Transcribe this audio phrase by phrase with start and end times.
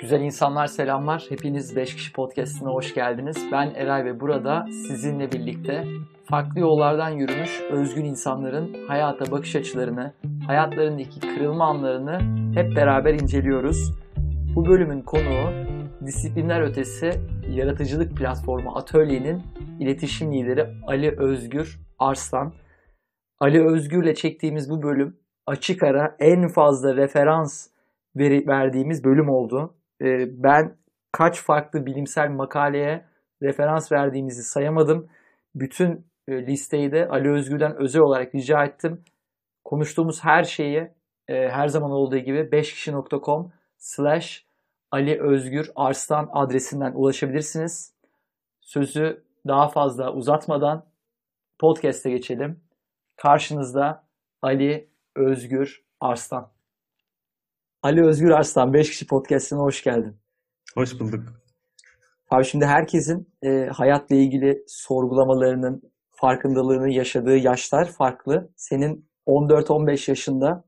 [0.00, 1.26] Güzel insanlar selamlar.
[1.28, 3.36] Hepiniz 5 kişi podcastine hoş geldiniz.
[3.52, 5.84] Ben Eray ve burada sizinle birlikte
[6.24, 10.14] farklı yollardan yürümüş özgün insanların hayata bakış açılarını,
[10.46, 12.18] hayatlarındaki kırılma anlarını
[12.54, 13.92] hep beraber inceliyoruz.
[14.56, 15.52] Bu bölümün konuğu
[16.06, 17.10] disiplinler ötesi
[17.50, 19.42] yaratıcılık platformu Atölye'nin
[19.80, 22.52] iletişim lideri Ali Özgür Arslan.
[23.40, 27.68] Ali Özgür'le çektiğimiz bu bölüm açık ara en fazla referans
[28.16, 29.74] verdiğimiz bölüm oldu.
[30.02, 30.76] Ee, ben
[31.12, 33.04] kaç farklı bilimsel makaleye
[33.42, 35.08] referans verdiğimizi sayamadım.
[35.54, 39.04] Bütün e, listeyi de Ali Özgür'den özel olarak rica ettim.
[39.64, 40.90] Konuştuğumuz her şeyi
[41.28, 44.46] e, her zaman olduğu gibi 5kişi.com slash
[44.90, 47.94] Ali Özgür Arslan adresinden ulaşabilirsiniz.
[48.60, 50.86] Sözü daha fazla uzatmadan
[51.58, 52.60] podcast'e geçelim.
[53.16, 54.04] Karşınızda
[54.42, 56.59] Ali Özgür Arslan.
[57.82, 60.16] Ali Özgür Arslan 5 kişi podcast'ine hoş geldin.
[60.74, 61.20] Hoş bulduk.
[62.30, 68.50] Abi şimdi herkesin e, hayatla ilgili sorgulamalarının, farkındalığını yaşadığı yaşlar farklı.
[68.56, 70.64] Senin 14-15 yaşında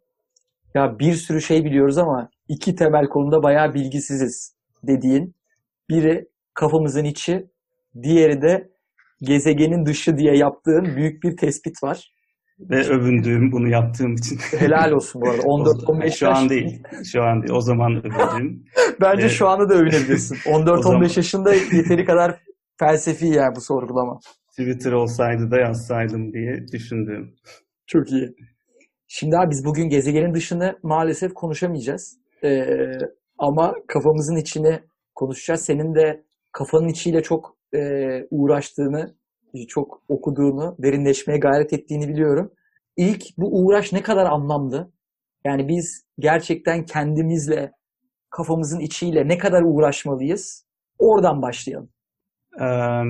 [0.74, 5.34] ya bir sürü şey biliyoruz ama iki temel konuda bayağı bilgisiziz dediğin.
[5.90, 7.46] Biri kafamızın içi,
[8.02, 8.70] diğeri de
[9.20, 12.12] gezegenin dışı diye yaptığın büyük bir tespit var.
[12.60, 14.38] Ve övündüğüm bunu yaptığım için.
[14.58, 15.42] Helal olsun bu arada.
[15.46, 16.82] 14-15 Şu an değil.
[17.12, 17.52] Şu an değil.
[17.52, 18.64] O zaman övündüğüm.
[19.00, 19.32] Bence Evet.
[19.32, 20.34] şu anda da övünebilirsin.
[20.50, 22.40] 14-15 zaman- yaşında yeteri kadar
[22.78, 24.20] felsefi yani bu sorgulama.
[24.50, 27.34] Twitter olsaydı da yazsaydım diye düşündüm.
[27.86, 28.34] Çok iyi.
[29.06, 32.18] Şimdi abi biz bugün gezegenin dışını maalesef konuşamayacağız.
[32.44, 32.64] Ee,
[33.38, 34.80] ama kafamızın içini
[35.14, 35.60] konuşacağız.
[35.64, 37.78] Senin de kafanın içiyle çok e,
[38.30, 39.14] uğraştığını,
[39.68, 42.52] çok okuduğunu, derinleşmeye gayret ettiğini biliyorum.
[42.96, 44.92] İlk bu uğraş ne kadar anlamlı?
[45.44, 47.72] Yani biz gerçekten kendimizle,
[48.30, 50.66] kafamızın içiyle ne kadar uğraşmalıyız?
[50.98, 51.88] Oradan başlayalım.
[52.60, 53.02] Ee,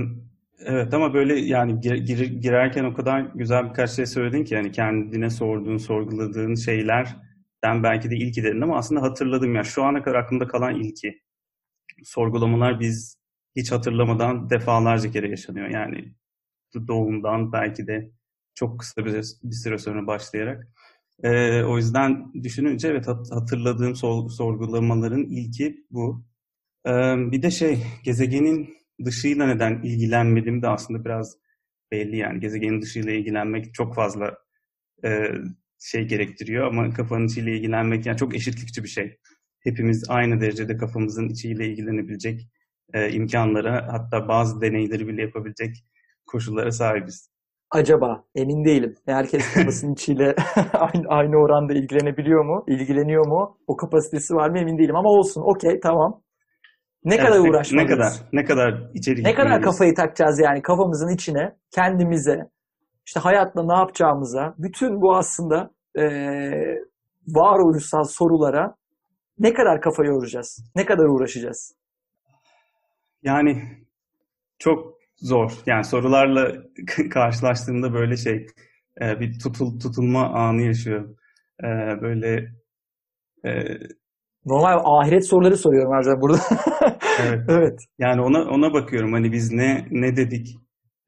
[0.58, 4.72] evet ama böyle yani gir- gir- girerken o kadar güzel birkaç şey söyledin ki yani
[4.72, 10.18] kendine sorduğun, sorguladığın şeylerden belki de ilki dedin ama aslında hatırladım ya şu ana kadar
[10.18, 11.22] aklımda kalan ilki.
[12.04, 13.16] Sorgulamalar biz
[13.56, 15.68] hiç hatırlamadan defalarca kere yaşanıyor.
[15.68, 16.14] Yani
[16.88, 18.10] doğumdan belki de
[18.54, 19.12] çok kısa bir,
[19.42, 20.68] bir süre sonra başlayarak.
[21.22, 26.24] Ee, o yüzden düşününce evet hat- hatırladığım sor- sorgulamaların ilki bu.
[26.86, 26.90] Ee,
[27.32, 28.74] bir de şey gezegenin
[29.04, 31.36] dışıyla neden ilgilenmedim de aslında biraz
[31.92, 34.38] belli yani gezegenin dışıyla ilgilenmek çok fazla
[35.04, 35.28] e,
[35.78, 39.18] şey gerektiriyor ama kafanın içiyle ilgilenmek yani çok eşitlikçi bir şey.
[39.60, 42.48] Hepimiz aynı derecede kafamızın içiyle ilgilenebilecek
[42.94, 45.84] e, imkanlara hatta bazı deneyleri bile yapabilecek
[46.32, 47.30] koşullara sahibiz.
[47.70, 48.94] Acaba emin değilim.
[49.06, 50.34] Herkes kafasının içiyle
[50.72, 52.64] aynı, aynı oranda ilgilenebiliyor mu?
[52.68, 53.58] İlgileniyor mu?
[53.66, 55.42] O kapasitesi var mı emin değilim ama olsun.
[55.42, 56.22] Okey tamam.
[57.04, 57.90] Ne Evet, kadar uğraşmalıyız?
[57.90, 62.50] Ne kadar ne kadar içeri Ne kadar kafayı takacağız yani kafamızın içine, kendimize,
[63.06, 66.78] işte hayatla ne yapacağımıza, bütün bu aslında eee
[67.28, 68.74] varoluşsal sorulara
[69.38, 70.64] ne kadar kafa yoracağız?
[70.76, 71.74] Ne kadar uğraşacağız?
[73.22, 73.62] Yani
[74.58, 75.52] çok zor.
[75.66, 76.52] Yani sorularla
[77.10, 78.46] karşılaştığımda böyle şey
[79.02, 81.16] e, bir tutul tutulma anı yaşıyorum.
[81.64, 81.66] E,
[82.02, 82.52] Böyle
[83.44, 83.50] e,
[84.46, 86.38] Normal ahiret soruları soruyorum her zaman burada.
[87.22, 87.40] evet.
[87.48, 87.78] evet.
[87.98, 89.12] Yani ona ona bakıyorum.
[89.12, 90.56] Hani biz ne ne dedik?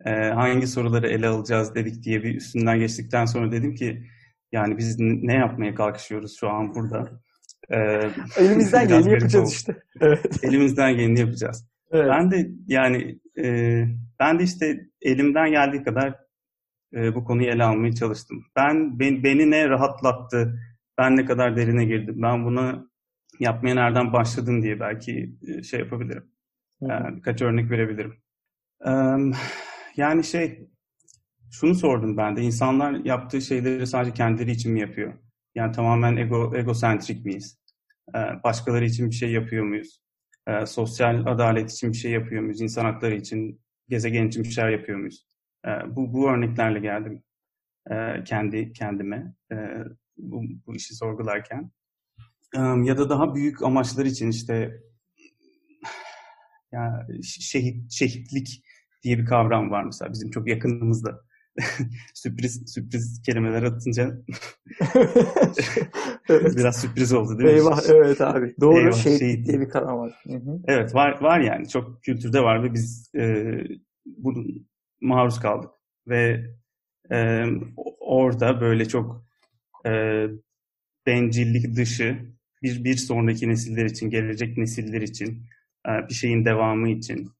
[0.06, 4.02] e, hangi soruları ele alacağız dedik diye bir üstünden geçtikten sonra dedim ki
[4.52, 7.20] yani biz ne yapmaya kalkışıyoruz şu an burada?
[7.70, 7.76] E,
[8.44, 9.52] Elimizden geleni yapacağız oldu.
[9.54, 9.76] işte.
[10.00, 10.44] Evet.
[10.44, 11.66] Elimizden geleni yapacağız.
[11.94, 12.10] Evet.
[12.10, 13.84] Ben de yani e,
[14.20, 16.14] ben de işte elimden geldiği kadar
[16.94, 18.44] e, bu konuyu ele almaya çalıştım.
[18.56, 20.60] Ben, ben beni ne rahatlattı,
[20.98, 22.90] ben ne kadar derine girdim, ben bunu
[23.40, 26.24] yapmaya nereden başladım diye belki e, şey yapabilirim.
[26.82, 26.86] Hı.
[26.86, 28.14] E, birkaç örnek verebilirim.
[28.86, 28.90] E,
[29.96, 30.68] yani şey,
[31.50, 35.14] şunu sordum ben de, insanlar yaptığı şeyleri sadece kendileri için mi yapıyor?
[35.54, 37.58] Yani tamamen ego, egosentrik miyiz?
[38.14, 40.03] E, başkaları için bir şey yapıyor muyuz?
[40.48, 42.60] E, sosyal adalet için bir şey yapıyor muyuz?
[42.60, 45.26] İnsan hakları için, gezegen için bir şeyler yapıyor muyuz?
[45.66, 47.22] E, bu, bu örneklerle geldim
[47.90, 49.56] e, kendi kendime e,
[50.16, 51.70] bu, bu işi sorgularken.
[52.56, 54.80] E, ya da daha büyük amaçlar için işte
[56.72, 58.64] ya şehit şehitlik
[59.02, 61.20] diye bir kavram var mesela bizim çok yakınımızda.
[62.14, 64.18] sürpriz sürpriz kelimeler atınca
[66.28, 66.56] evet.
[66.56, 67.54] biraz sürpriz oldu değil mi?
[67.54, 68.54] Eyvah evet abi.
[68.60, 69.46] Doğru Eyvah, şehitlik şehit.
[69.46, 70.22] diye bir kavram var.
[70.26, 70.62] Hı hı.
[70.66, 73.54] Evet var var yani çok kültürde var ve biz e,
[74.06, 74.66] bunun
[75.00, 75.70] maruz kaldık
[76.08, 76.46] ve
[77.12, 77.44] e,
[78.00, 79.24] orada böyle çok
[79.86, 80.24] e,
[81.06, 82.18] bencillik dışı
[82.62, 85.46] bir, bir sonraki nesiller için, gelecek nesiller için,
[85.88, 87.30] e, bir şeyin devamı için,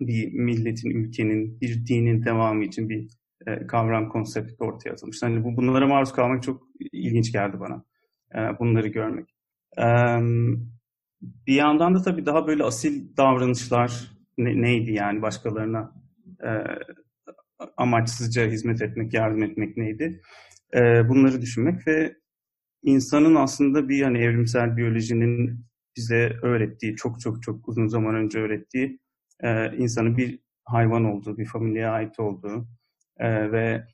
[0.00, 3.08] bir milletin, ülkenin, bir dinin devamı için bir
[3.46, 5.22] e, kavram, konsept ortaya atılmış.
[5.22, 6.62] Hani bu, bunlara maruz kalmak çok
[6.92, 7.84] ilginç geldi bana.
[8.34, 9.36] E, bunları görmek.
[11.22, 15.92] Bir yandan da tabii daha böyle asil davranışlar ne, neydi yani başkalarına
[16.44, 16.50] e,
[17.76, 20.20] amaçsızca hizmet etmek, yardım etmek neydi?
[21.08, 22.16] Bunları düşünmek ve
[22.82, 25.66] insanın aslında bir hani evrimsel biyolojinin
[25.96, 29.00] bize öğrettiği, çok çok çok uzun zaman önce öğrettiği
[29.76, 32.68] insanın bir hayvan olduğu, bir familyaya ait olduğu
[33.18, 33.86] e, ve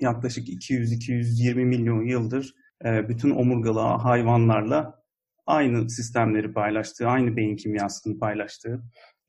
[0.00, 2.54] yaklaşık 200-220 milyon yıldır
[2.84, 5.00] e, bütün omurgalı hayvanlarla
[5.46, 8.82] aynı sistemleri paylaştığı, aynı beyin kimyasını paylaştığı,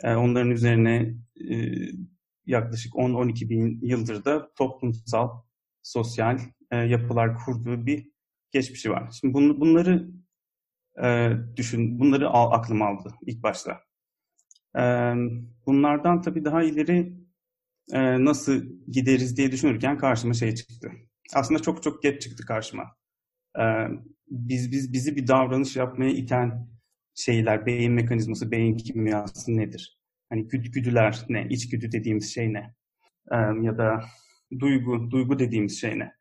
[0.04, 1.16] e, onların üzerine
[1.50, 1.56] e,
[2.46, 5.30] yaklaşık 10-12 bin yıldır da toplumsal,
[5.84, 6.40] sosyal
[6.72, 8.12] e, yapılar kurduğu bir
[8.52, 9.12] geçmişi var.
[9.22, 10.12] Şimdi bun, bunları
[11.04, 13.80] e, düşün, bunları al, aklım aldı ilk başta.
[14.78, 14.82] E,
[15.66, 17.21] bunlardan tabii daha ileri
[17.92, 20.92] e, nasıl gideriz diye düşünürken karşıma şey çıktı.
[21.34, 22.84] Aslında çok çok geç çıktı karşıma.
[23.60, 23.64] E,
[24.30, 26.68] biz biz bizi bir davranış yapmaya iten
[27.16, 30.00] şeyler, beyin mekanizması, beyin kimyası nedir?
[30.30, 31.48] Hani güd, güdüler ne?
[31.50, 32.76] İçgüdü dediğimiz şey ne?
[33.32, 34.02] E, ya da
[34.60, 36.12] duygu, duygu dediğimiz şey ne?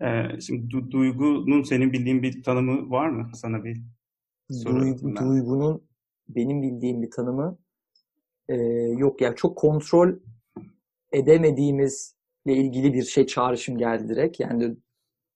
[0.00, 3.30] E, şimdi du, duygunun senin bildiğin bir tanımı var mı?
[3.34, 3.82] Sana bir
[4.50, 5.82] soru Duygu, Duygunun
[6.28, 7.58] benim bildiğim bir tanımı
[8.48, 8.56] e,
[8.98, 9.20] yok.
[9.20, 10.12] Yani çok kontrol
[11.12, 14.40] edemediğimizle ilgili bir şey çağrışım geldi direkt.
[14.40, 14.76] Yani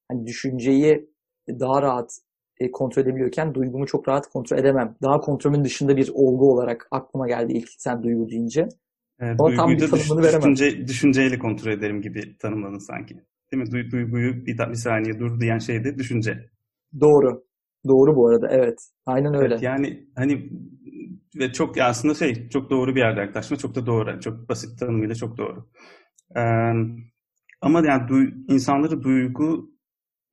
[0.08, 1.10] hani düşünceyi
[1.48, 2.10] daha rahat
[2.60, 4.96] e, kontrol edebiliyorken duygumu çok rahat kontrol edemem.
[5.02, 8.68] Daha kontrolümün dışında bir olgu olarak aklıma geldi ilk sen duygu deyince.
[9.20, 10.54] Evet, Ama tam bir tanımını düş, veremem.
[10.54, 13.14] Düşünce, düşünceyle kontrol ederim gibi tanımladın sanki.
[13.52, 13.70] Değil mi?
[13.70, 16.50] Du, duyguyu bir, bir saniye dur diyen şey de düşünce.
[17.00, 17.44] Doğru.
[17.88, 18.78] Doğru bu arada evet.
[19.06, 19.54] Aynen öyle.
[19.54, 20.50] Evet, yani hani
[21.36, 24.20] ve çok aslında şey çok doğru bir yerde yaklaşma çok da doğru.
[24.20, 25.68] Çok basit tanımıyla çok doğru.
[26.36, 26.72] Ee,
[27.60, 29.70] ama yani duy, insanları duygu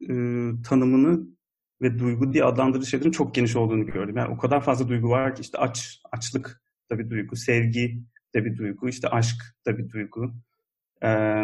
[0.01, 0.13] e,
[0.69, 1.27] tanımını
[1.81, 4.17] ve duygu diye adlandırdığı şeylerin çok geniş olduğunu gördüm.
[4.17, 8.03] Yani o kadar fazla duygu var ki işte aç, açlık da bir duygu, sevgi
[8.35, 9.37] de bir duygu, işte aşk
[9.67, 10.33] da bir duygu,
[11.03, 11.43] ee,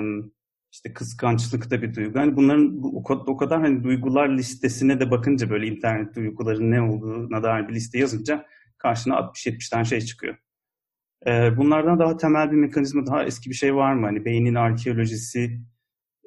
[0.72, 2.18] işte kıskançlık da bir duygu.
[2.18, 7.44] Yani bunların kadar, o kadar hani duygular listesine de bakınca böyle internet duyguların ne olduğuna
[7.44, 8.46] dair bir liste yazınca
[8.84, 10.38] karşına 60-70 tane şey çıkıyor.
[11.28, 14.06] Ee, bunlardan daha temel bir mekanizma, daha eski bir şey var mı?
[14.06, 15.62] Hani beynin arkeolojisi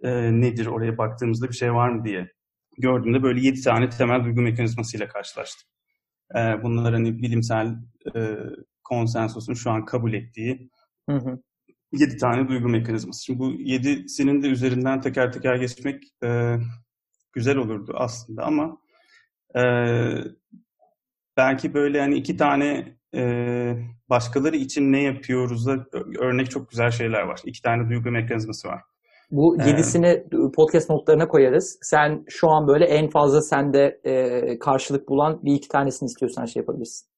[0.02, 0.66] e, nedir?
[0.66, 2.32] Oraya baktığımızda bir şey var mı diye
[2.78, 5.68] gördüğümde böyle 7 tane temel duygu mekanizmasıyla karşılaştım.
[6.36, 7.76] E, bunlar hani bilimsel
[8.16, 8.36] e,
[8.84, 10.70] konsensusun şu an kabul ettiği
[11.10, 11.42] hı hı.
[11.92, 13.24] 7 tane duygu mekanizması.
[13.24, 16.56] Şimdi bu 7'sinin de üzerinden teker teker geçmek e,
[17.32, 18.78] güzel olurdu aslında ama
[19.56, 19.62] e,
[21.36, 23.22] belki böyle hani iki tane e,
[24.10, 25.86] başkaları için ne yapıyoruz da
[26.18, 27.40] örnek çok güzel şeyler var.
[27.44, 28.82] İki tane duygu mekanizması var.
[29.30, 30.24] Bu ee, yedisini
[30.56, 31.78] podcast notlarına koyarız.
[31.82, 36.60] Sen şu an böyle en fazla sende e, karşılık bulan bir iki tanesini istiyorsan şey
[36.60, 37.08] yapabilirsin.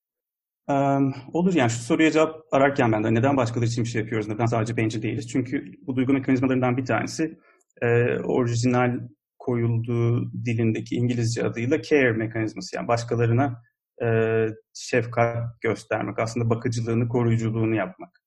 [0.69, 4.29] Um, olur yani şu soruya cevap ararken ben de neden başkaları için bir şey yapıyoruz,
[4.29, 5.29] neden sadece bencil değiliz?
[5.29, 7.39] Çünkü bu duygu mekanizmalarından bir tanesi
[7.83, 7.87] e,
[8.25, 8.99] orijinal
[9.39, 12.77] koyulduğu dilindeki İngilizce adıyla care mekanizması.
[12.77, 13.63] Yani başkalarına
[14.03, 18.23] e, şefkat göstermek, aslında bakıcılığını, koruyuculuğunu yapmak.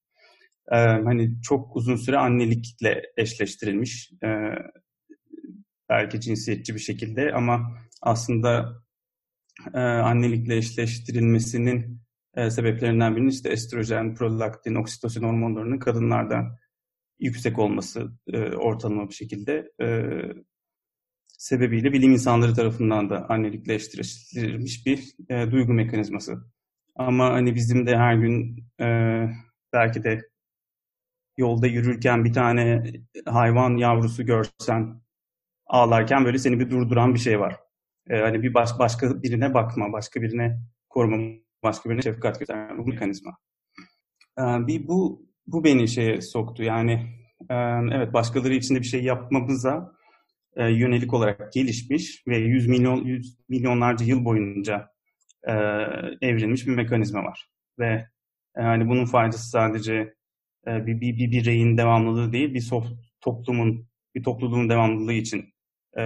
[0.71, 4.11] E, hani çok uzun süre annelikle eşleştirilmiş.
[4.23, 4.27] E,
[5.89, 8.81] belki cinsiyetçi bir şekilde ama aslında
[9.73, 12.01] e, annelikle eşleştirilmesinin
[12.35, 16.59] e, sebeplerinden birinin işte estrojen, prolaktin, oksitosin hormonlarının kadınlarda
[17.19, 20.11] yüksek olması e, ortalama bir şekilde e,
[21.41, 26.37] sebebiyle bilim insanları tarafından da annelikle eşleştirilmiş bir e, duygu mekanizması.
[26.95, 28.87] Ama hani bizim de her gün e,
[29.73, 30.29] belki de
[31.37, 32.83] yolda yürürken bir tane
[33.25, 35.01] hayvan yavrusu görsen
[35.67, 37.55] ağlarken böyle seni bir durduran bir şey var.
[38.09, 41.17] Ee, hani bir baş, başka birine bakma, başka birine koruma,
[41.63, 43.37] başka birine şefkat gösterme bu mekanizma.
[44.39, 46.63] Ee, bir bu bu beni şeye soktu.
[46.63, 46.91] Yani
[47.49, 47.55] e,
[47.91, 50.00] evet başkaları için de bir şey yapmamıza
[50.55, 54.87] e, yönelik olarak gelişmiş ve yüz milyon yüz milyonlarca yıl boyunca
[55.47, 55.53] e,
[56.21, 57.49] evrilmiş bir mekanizma var.
[57.79, 58.07] Ve
[58.57, 59.93] yani bunun faydası sadece
[60.67, 62.85] e, bir, bir, bir bireyin devamlılığı değil, bir sof,
[63.21, 65.45] toplumun, bir topluluğun devamlılığı için
[65.97, 66.03] e,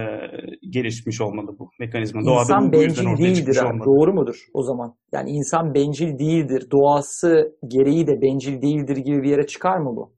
[0.70, 2.20] gelişmiş olmalı bu mekanizma.
[2.20, 3.64] İnsan Doğada bu, bencil bu değildir.
[3.64, 4.96] Abi, doğru mudur o zaman?
[5.12, 10.16] Yani insan bencil değildir, doğası gereği de bencil değildir gibi bir yere çıkar mı bu?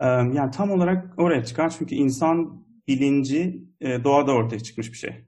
[0.00, 5.24] E, yani tam olarak oraya çıkar çünkü insan bilinci e, doğada ortaya çıkmış bir şey.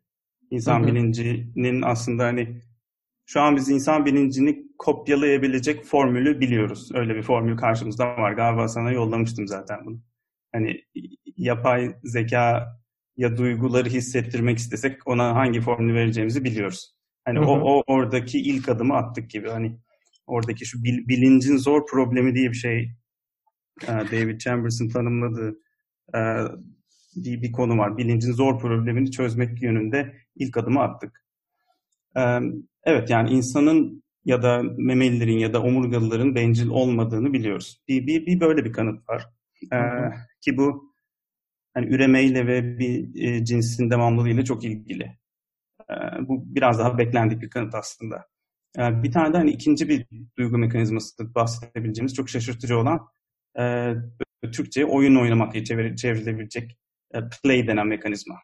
[0.51, 0.87] İnsan hı hı.
[0.87, 2.61] bilincinin aslında hani
[3.27, 6.91] şu an biz insan bilincini kopyalayabilecek formülü biliyoruz.
[6.95, 8.33] Öyle bir formül karşımızda var.
[8.33, 10.01] Galiba sana yollamıştım zaten bunu.
[10.53, 10.81] Hani
[11.37, 12.67] yapay zeka
[13.17, 16.97] ya duyguları hissettirmek istesek ona hangi formülü vereceğimizi biliyoruz.
[17.25, 17.47] Hani hı hı.
[17.47, 19.49] o, o oradaki ilk adımı attık gibi.
[19.49, 19.79] Hani
[20.27, 22.91] oradaki şu bil, bilincin zor problemi diye bir şey
[23.83, 25.59] e, David Chambers'ın tanımladığı
[27.21, 27.97] e, bir, konu var.
[27.97, 31.25] Bilincin zor problemini çözmek yönünde ilk adımı attık.
[32.17, 32.23] E,
[32.85, 37.83] evet yani insanın ya da memelilerin ya da omurgalıların bencil olmadığını biliyoruz.
[37.89, 39.27] Bir, bir, bir böyle bir kanıt var.
[39.73, 39.79] Ee,
[40.41, 40.95] ki bu
[41.75, 45.17] hani üremeyle ve bir e, cinsin devamlılığıyla çok ilgili.
[45.91, 45.95] Ee,
[46.29, 48.27] bu biraz daha beklendik bir kanıt aslında.
[48.79, 50.07] Ee, bir tane de hani ikinci bir
[50.39, 53.01] duygu mekanizması bahsedebileceğimiz çok şaşırtıcı olan
[53.59, 53.95] e,
[54.53, 56.77] Türkçe oyun oynamak diye çevir, çevrilebilecek e,
[57.43, 58.35] play denen mekanizma.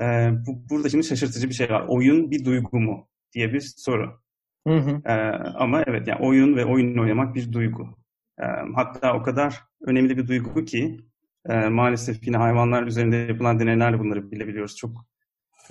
[0.00, 1.84] E, bu, burada şimdi şaşırtıcı bir şey var.
[1.88, 4.20] Oyun bir duygu mu diye bir soru.
[4.66, 5.02] Hı hı.
[5.04, 5.12] E,
[5.54, 7.98] ama evet yani oyun ve oyun oynamak bir duygu.
[8.40, 8.44] E,
[8.74, 11.00] hatta o kadar önemli bir duygu ki
[11.48, 14.76] e, maalesef yine hayvanlar üzerinde yapılan deneylerle bunları bilebiliyoruz.
[14.76, 15.06] Çok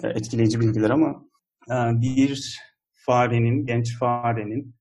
[0.04, 1.26] e, etkileyici bilgiler ama
[1.70, 2.60] e, bir
[2.94, 4.76] farenin, genç farenin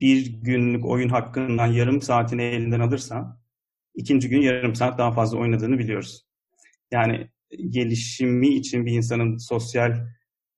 [0.00, 3.40] bir günlük oyun hakkından yarım saatini elinden alırsa
[3.94, 6.25] ikinci gün yarım saat daha fazla oynadığını biliyoruz.
[6.92, 7.28] Yani
[7.70, 9.92] gelişimi için bir insanın sosyal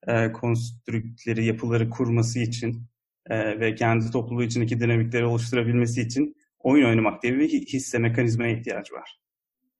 [0.06, 2.82] e, konstrüktleri, yapıları kurması için
[3.30, 8.92] e, ve kendi topluluğu içindeki dinamikleri oluşturabilmesi için oyun oynamak diye bir hisse mekanizmaya ihtiyaç
[8.92, 9.18] var.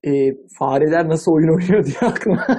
[0.03, 0.11] E,
[0.59, 2.47] fareler nasıl oyun oynuyor diye aklıma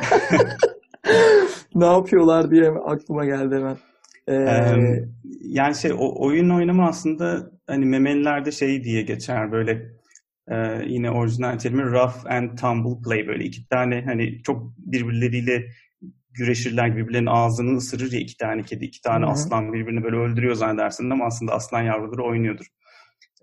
[1.74, 3.76] ne yapıyorlar diye aklıma geldi hemen.
[4.28, 5.06] Ee,
[5.40, 9.99] yani şey o, oyun oynama aslında hani memelilerde şey diye geçer böyle
[10.50, 15.66] e, yine orijinal terimi rough and tumble play böyle iki tane hani çok birbirleriyle
[16.30, 19.32] güreşirler birbirlerinin ağzını ısırır ya iki tane kedi, iki tane Hı-hı.
[19.32, 22.66] aslan birbirini böyle öldürüyor zannedersin ama aslında aslan yavruları oynuyordur.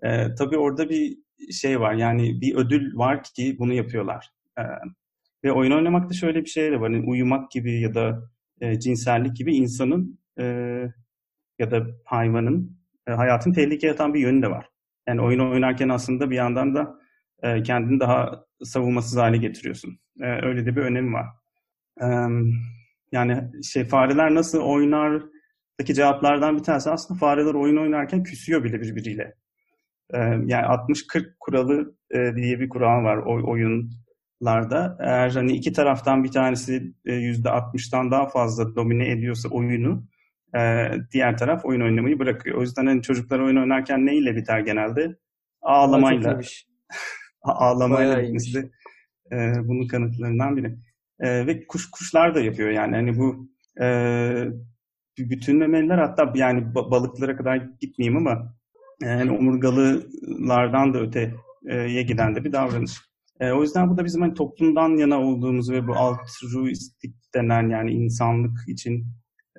[0.02, 1.18] Ee, tabii orada bir
[1.52, 4.30] şey var yani bir ödül var ki bunu yapıyorlar.
[4.58, 4.62] Ee,
[5.44, 6.90] ve oyun oynamakta şöyle bir şey de var.
[6.90, 10.44] Yani uyumak gibi ya da e, cinsellik gibi insanın e,
[11.58, 14.68] ya da hayvanın e, hayatın tehlikeye atan bir yönü de var.
[15.08, 16.98] Yani oyun oynarken aslında bir yandan da
[17.42, 19.98] e, kendini daha savunmasız hale getiriyorsun.
[20.20, 21.26] E, öyle de bir önemi var.
[22.00, 22.06] E,
[23.12, 29.34] yani şey fareler nasıl oynardaki cevaplardan bir tanesi aslında fareler oyun oynarken küsüyor bile birbiriyle.
[30.14, 34.98] Ee, yani 60-40 kuralı e, diye bir kural var o oyunlarda.
[35.00, 40.04] Eğer hani iki taraftan bir tanesi e, %60'tan daha fazla domine ediyorsa oyunu
[40.56, 42.56] e, diğer taraf oyun oynamayı bırakıyor.
[42.58, 45.16] O yüzden hani çocuklar oyun oynarken neyle biter genelde?
[45.62, 46.40] Ağlamayla.
[47.42, 48.70] Ağlamayla bitmesi de
[49.64, 50.78] bunun kanıtlarından biri.
[51.20, 53.48] E, ve kuş kuşlar da yapıyor yani hani bu
[53.80, 53.88] e,
[55.18, 58.54] bütün memeliler hatta yani balıklara kadar gitmeyeyim ama
[59.02, 62.92] yani omurgalılardan da öteye giden de bir davranış.
[63.40, 67.92] E, o yüzden bu da bizim hani toplumdan yana olduğumuz ve bu altruistik denen yani
[67.92, 69.06] insanlık için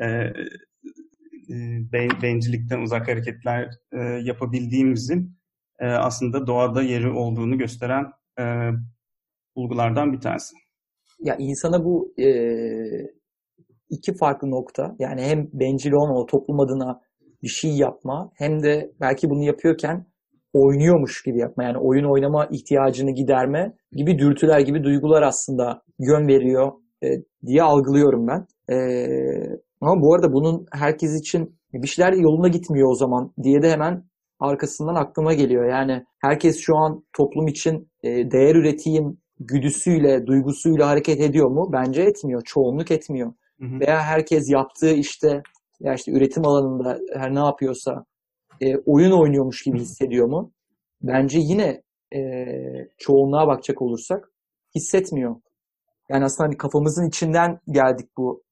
[0.01, 0.33] e,
[1.49, 1.55] e,
[2.21, 5.37] bencillikten uzak hareketler e, yapabildiğimizin
[5.79, 8.05] e, aslında doğada yeri olduğunu gösteren
[8.39, 8.43] e,
[9.55, 10.55] bulgulardan bir tanesi
[11.19, 12.27] ya insana bu e,
[13.89, 17.01] iki farklı nokta yani hem bencil olma, toplum adına
[17.43, 20.05] bir şey yapma hem de belki bunu yapıyorken
[20.53, 21.63] oynuyormuş gibi yapma.
[21.63, 26.71] Yani oyun oynama ihtiyacını giderme gibi dürtüler gibi duygular aslında yön veriyor
[27.03, 27.07] e,
[27.45, 28.47] diye algılıyorum ben.
[28.73, 28.77] E,
[29.81, 34.03] ama bu arada bunun herkes için bir şeyler yoluna gitmiyor o zaman diye de hemen
[34.39, 35.69] arkasından aklıma geliyor.
[35.69, 41.69] Yani herkes şu an toplum için e, değer üreteyim güdüsüyle, duygusuyla hareket ediyor mu?
[41.73, 42.41] Bence etmiyor.
[42.45, 43.33] Çoğunluk etmiyor.
[43.59, 43.79] Hı hı.
[43.79, 45.43] Veya herkes yaptığı işte
[45.79, 48.05] ya işte üretim alanında her ne yapıyorsa
[48.61, 50.51] e, oyun oynuyormuş gibi hissediyor mu?
[51.01, 51.81] Bence yine
[52.15, 52.19] e,
[52.97, 54.31] çoğunluğa bakacak olursak
[54.75, 55.35] hissetmiyor.
[56.09, 58.43] Yani aslında hani kafamızın içinden geldik bu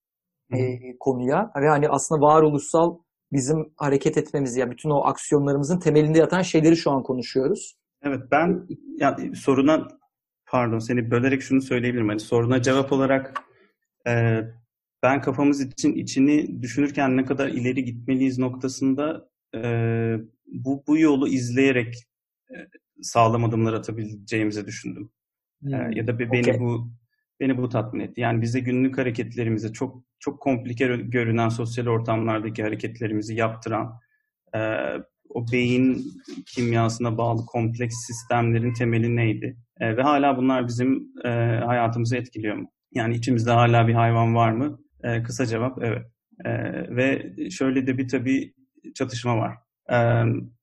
[0.54, 2.98] e, konuya ve hani aslında varoluşsal
[3.32, 7.75] bizim hareket etmemiz ya bütün o aksiyonlarımızın temelinde yatan şeyleri şu an konuşuyoruz.
[8.04, 9.88] Evet ben yani soruna
[10.46, 12.08] pardon seni bölerek şunu söyleyebilirim.
[12.08, 13.44] Hani soruna cevap olarak
[14.08, 14.42] e,
[15.04, 19.60] ben kafamız için içini düşünürken ne kadar ileri gitmeliyiz noktasında e,
[20.48, 21.96] bu, bu yolu izleyerek
[22.50, 22.56] e,
[23.01, 25.10] sağlam adımlar atabileceğimizi düşündüm.
[25.62, 25.74] Hmm.
[25.74, 26.60] E, ya da beni okay.
[26.60, 26.89] bu
[27.39, 28.22] beni bu tatmin etti.
[28.22, 34.00] Yani bize günlük hareketlerimizi çok çok komplike görünen sosyal ortamlardaki hareketlerimizi yaptıran
[34.56, 34.60] e,
[35.29, 36.06] o beyin
[36.48, 39.58] kimyasına bağlı kompleks sistemlerin temeli neydi?
[39.79, 41.29] E, ve hala bunlar bizim e,
[41.65, 42.72] hayatımızı etkiliyor mu?
[42.94, 44.79] Yani içimizde hala bir hayvan var mı?
[45.03, 46.06] E, kısa cevap evet.
[46.46, 46.51] E,
[46.96, 48.53] ve şöyle de bir tabii
[48.96, 49.58] çatışma var.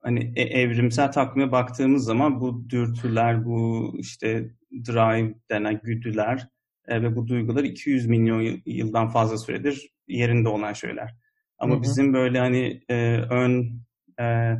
[0.02, 4.50] Hani e, evrimsel takvime baktığımız zaman bu dürtüler, bu işte
[4.86, 6.48] drive denen güdüler
[6.88, 11.14] e, ve bu duygular 200 milyon yıldan fazla süredir yerinde olan şeyler.
[11.58, 11.82] Ama hı hı.
[11.82, 13.80] bizim böyle hani e, ön
[14.20, 14.54] e,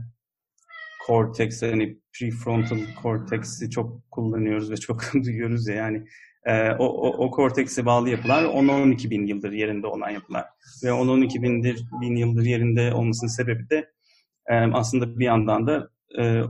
[1.06, 6.04] cortex hani prefrontal cortex'i çok kullanıyoruz ve çok duyuyoruz ya yani
[6.44, 10.44] e, o, o, o kortekse bağlı yapılar 10-12 bin yıldır yerinde olan yapılar.
[10.84, 13.90] Ve 10-12 bindir, bin yıldır yerinde olmasının sebebi de
[14.46, 15.88] e, aslında bir yandan da
[16.18, 16.42] e,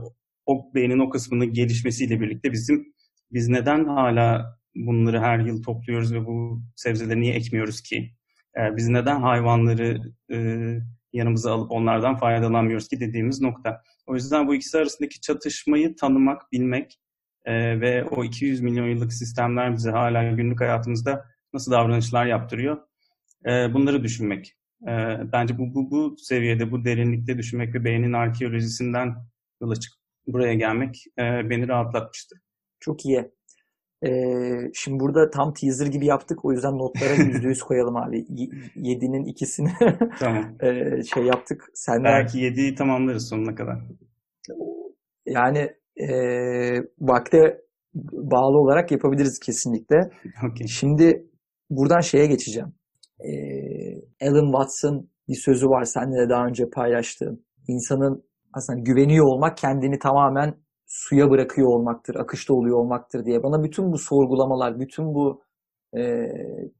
[0.45, 2.93] o beynin o kısmının gelişmesiyle birlikte bizim
[3.31, 8.11] biz neden hala bunları her yıl topluyoruz ve bu sebzeleri niye ekmiyoruz ki?
[8.57, 10.01] E, biz neden hayvanları
[10.31, 10.37] e,
[11.13, 13.81] yanımıza alıp onlardan faydalanmıyoruz ki dediğimiz nokta.
[14.07, 16.99] O yüzden bu ikisi arasındaki çatışmayı tanımak, bilmek
[17.45, 22.77] e, ve o 200 milyon yıllık sistemler bize hala günlük hayatımızda nasıl davranışlar yaptırıyor?
[23.45, 24.55] E, bunları düşünmek.
[25.33, 29.15] Bence bu, bu, bu seviyede, bu derinlikte düşünmek ve beynin arkeolojisinden
[29.61, 32.41] yola çıkıp buraya gelmek beni rahatlatmıştı.
[32.79, 33.31] Çok iyi.
[34.03, 34.09] Ee,
[34.73, 36.45] şimdi burada tam teaser gibi yaptık.
[36.45, 38.25] O yüzden notlara yüzde yüz koyalım abi.
[38.75, 39.69] Yedinin ikisini
[40.19, 40.43] tamam.
[40.61, 41.63] e, şey yaptık.
[41.73, 42.03] Senden...
[42.03, 43.77] Belki yediyi tamamlarız sonuna kadar.
[45.25, 46.07] Yani e,
[46.99, 47.61] vakte
[48.13, 49.97] bağlı olarak yapabiliriz kesinlikle.
[50.37, 50.67] Okay.
[50.67, 51.25] Şimdi
[51.69, 52.73] buradan şeye geçeceğim.
[53.19, 53.31] E,
[54.27, 57.39] Alan Watson bir sözü var seninle de daha önce paylaştığım.
[57.67, 58.23] İnsanın
[58.53, 60.53] aslında güveniyor olmak kendini tamamen
[60.85, 63.43] suya bırakıyor olmaktır, akışta oluyor olmaktır diye.
[63.43, 65.41] Bana bütün bu sorgulamalar, bütün bu
[65.97, 66.27] e,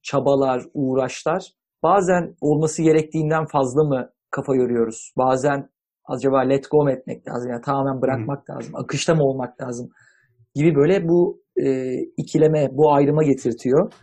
[0.02, 1.52] çabalar, uğraşlar
[1.84, 5.14] bazen olması gerektiğinden fazla mı kafa yoruyoruz?
[5.18, 5.70] Bazen
[6.06, 7.52] acaba let go etmek lazım?
[7.52, 8.56] Yani tamamen bırakmak hmm.
[8.56, 8.76] lazım.
[8.76, 9.90] Akışta mı olmak lazım?
[10.56, 13.94] Gibi böyle bu e, ikileme, bu ayrıma getirtiyor.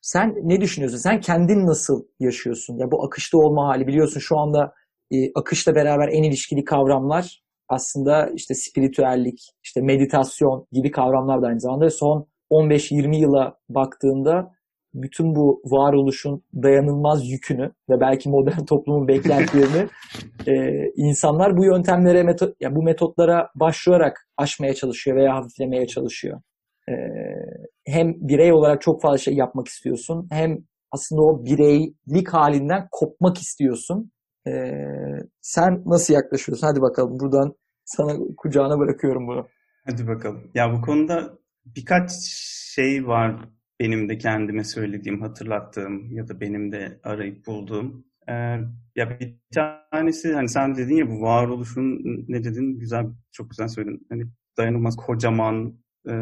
[0.00, 0.98] Sen ne düşünüyorsun?
[0.98, 2.78] Sen kendin nasıl yaşıyorsun?
[2.78, 4.72] Ya bu akışta olma hali biliyorsun şu anda
[5.10, 11.60] e, akışla beraber en ilişkili kavramlar aslında işte spiritüellik, işte meditasyon gibi kavramlar da aynı
[11.60, 14.50] zamanda son 15-20 yıla baktığında
[14.94, 19.88] bütün bu varoluşun dayanılmaz yükünü ve belki modern toplumun beklentilerini
[20.46, 26.40] e, insanlar bu yöntemlere, meto- ya bu metotlara başvurarak aşmaya çalışıyor veya hafiflemeye çalışıyor.
[26.88, 26.92] E,
[27.86, 30.58] hem birey olarak çok fazla şey yapmak istiyorsun, hem
[30.92, 34.10] aslında o bireylik halinden kopmak istiyorsun.
[34.48, 34.52] E,
[35.40, 36.66] sen nasıl yaklaşıyorsun?
[36.66, 39.48] Hadi bakalım buradan sana kucağına bırakıyorum bunu.
[39.86, 40.50] Hadi bakalım.
[40.54, 41.38] Ya bu konuda
[41.76, 42.10] birkaç
[42.74, 43.48] şey var
[43.80, 48.04] benim de kendime söylediğim, hatırlattığım ya da benim de arayıp bulduğum.
[48.28, 48.32] Ee,
[48.96, 54.06] ya bir tanesi hani sen dedin ya bu varoluşun ne dedin güzel çok güzel söyledin.
[54.10, 54.22] Hani
[54.58, 56.14] dayanılmaz kocaman e,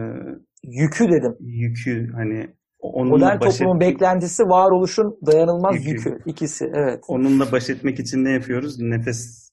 [0.65, 1.37] yükü dedim.
[1.41, 3.81] Yükü hani Modern toplumun et...
[3.81, 5.91] beklentisi varoluşun dayanılmaz yükü.
[5.91, 6.19] yükü.
[6.27, 7.05] ikisi evet.
[7.09, 8.81] Onunla baş etmek için ne yapıyoruz?
[8.81, 9.51] Nefes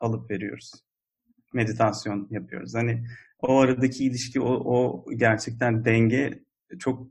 [0.00, 0.72] alıp veriyoruz.
[1.54, 2.74] Meditasyon yapıyoruz.
[2.74, 3.04] Hani
[3.40, 6.44] o aradaki ilişki, o, o gerçekten denge
[6.78, 7.06] çok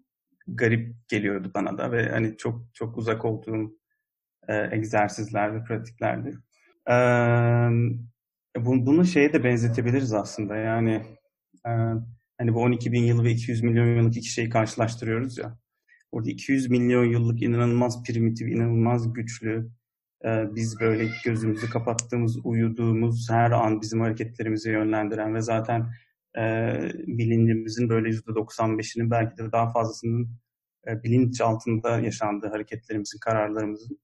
[0.47, 3.75] garip geliyordu bana da ve hani çok çok uzak olduğum
[4.47, 6.37] e, egzersizler ve pratiklerdi.
[6.89, 6.95] E,
[8.57, 11.03] bunu şeye de benzetebiliriz aslında yani
[11.67, 11.71] e,
[12.39, 15.57] hani bu 12 bin yıl ve 200 milyon yıllık iki şeyi karşılaştırıyoruz ya.
[16.11, 19.69] Orada 200 milyon yıllık inanılmaz primitif, inanılmaz güçlü,
[20.25, 25.91] e, biz böyle gözümüzü kapattığımız, uyuduğumuz her an bizim hareketlerimizi yönlendiren ve zaten
[26.37, 26.73] e,
[27.07, 30.29] bilincimizin böyle %95'inin belki de daha fazlasının
[30.87, 33.99] e, bilinç altında yaşandığı hareketlerimizin, kararlarımızın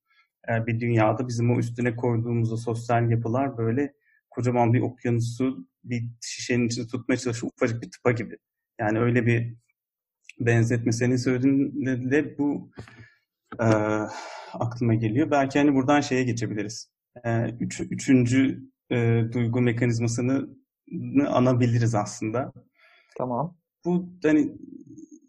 [0.49, 3.93] e, bir dünyada bizim o üstüne koyduğumuz o sosyal yapılar böyle
[4.29, 8.37] kocaman bir okyanusu bir şişenin içinde tutmaya çalışıyor ufacık bir tıpa gibi.
[8.79, 9.55] Yani öyle bir
[10.39, 12.71] benzetme senin söylediğinle de bu
[13.59, 13.65] e,
[14.53, 15.31] aklıma geliyor.
[15.31, 16.91] Belki hani buradan şeye geçebiliriz.
[17.25, 20.49] E, üç, üçüncü e, duygu mekanizmasını
[21.27, 22.53] anabiliriz aslında.
[23.17, 23.57] Tamam.
[23.85, 24.57] Bu hani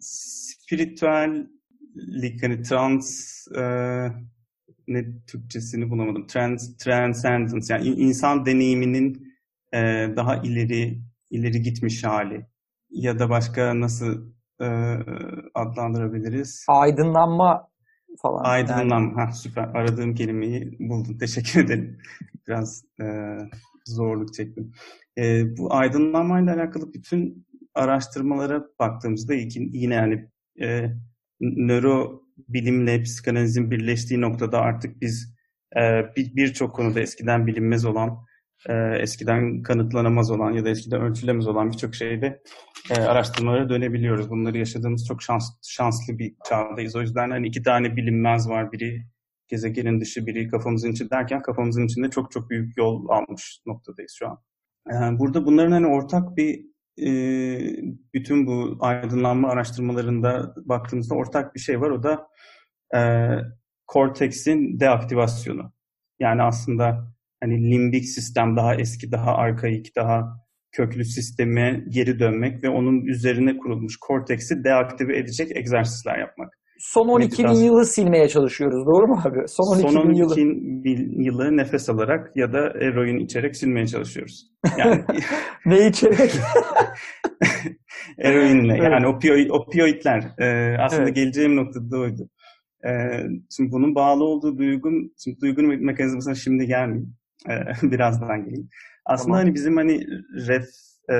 [0.00, 3.62] spiritüellik hani trans e,
[4.88, 6.26] ne Türkçesini bulamadım.
[6.26, 9.25] Trans, transcendence yani insan deneyiminin
[9.74, 9.78] e,
[10.16, 11.00] daha ileri
[11.30, 12.46] ileri gitmiş hali
[12.90, 14.66] ya da başka nasıl e,
[15.54, 16.64] adlandırabiliriz?
[16.68, 17.68] Aydınlanma
[18.22, 18.44] falan.
[18.44, 19.20] Aydınlanma.
[19.20, 19.28] Yani.
[19.28, 19.64] Ha, süper.
[19.64, 21.18] Aradığım kelimeyi buldum.
[21.20, 21.98] Teşekkür ederim.
[22.48, 23.38] Biraz e,
[23.86, 24.72] zorluk çektim.
[25.18, 30.28] E, bu aydınlanmayla alakalı bütün araştırmalara baktığımızda yine yani
[30.60, 30.90] e,
[31.40, 35.36] nöro bilimle psikanalizin birleştiği noktada artık biz
[35.76, 38.25] e, birçok bir konuda eskiden bilinmez olan,
[38.68, 42.42] e, eskiden kanıtlanamaz olan ya da eskiden ölçülemez olan birçok şeyde
[42.90, 44.30] e, araştırmalara dönebiliyoruz.
[44.30, 46.96] Bunları yaşadığımız çok şans, şanslı bir çağdayız.
[46.96, 48.72] O yüzden hani iki tane bilinmez var.
[48.72, 49.06] Biri
[49.48, 54.28] gezegenin dışı biri kafamızın içi derken kafamızın içinde çok çok büyük yol almış noktadayız şu
[54.28, 54.38] an.
[54.90, 56.64] Ee, burada bunların hani ortak bir
[56.98, 57.08] e,
[58.14, 61.90] bütün bu aydınlanma araştırmalarında baktığımızda ortak bir şey var.
[61.90, 62.28] O da
[62.96, 63.00] e,
[63.86, 65.72] korteksin deaktivasyonu.
[66.20, 70.22] Yani aslında hani limbik sistem daha eski, daha arkaik, daha
[70.72, 76.48] köklü sisteme geri dönmek ve onun üzerine kurulmuş korteksi deaktive edecek egzersizler yapmak.
[76.78, 78.86] Son 12 bin yılı silmeye çalışıyoruz.
[78.86, 79.48] Doğru mu abi?
[79.48, 80.36] Son 12, Son 12 bin yılı.
[80.84, 84.46] bin yılı nefes alarak ya da eroin içerek silmeye çalışıyoruz.
[84.78, 85.04] Yani
[85.66, 86.32] ne içerek?
[88.18, 88.72] Eroinle.
[88.72, 88.82] Evet.
[88.82, 90.24] Yani opioid, opioidler.
[90.38, 91.14] Ee, aslında evet.
[91.14, 92.28] geleceğim noktada oydu.
[92.86, 92.90] Ee,
[93.56, 97.14] şimdi bunun bağlı olduğu duygun, şimdi duygun mekanizmasına şimdi gelmeyeyim.
[97.48, 98.68] Ee, birazdan geleyim.
[99.04, 99.40] Aslında tamam.
[99.40, 100.06] hani bizim hani
[100.48, 100.68] ref
[101.08, 101.16] e,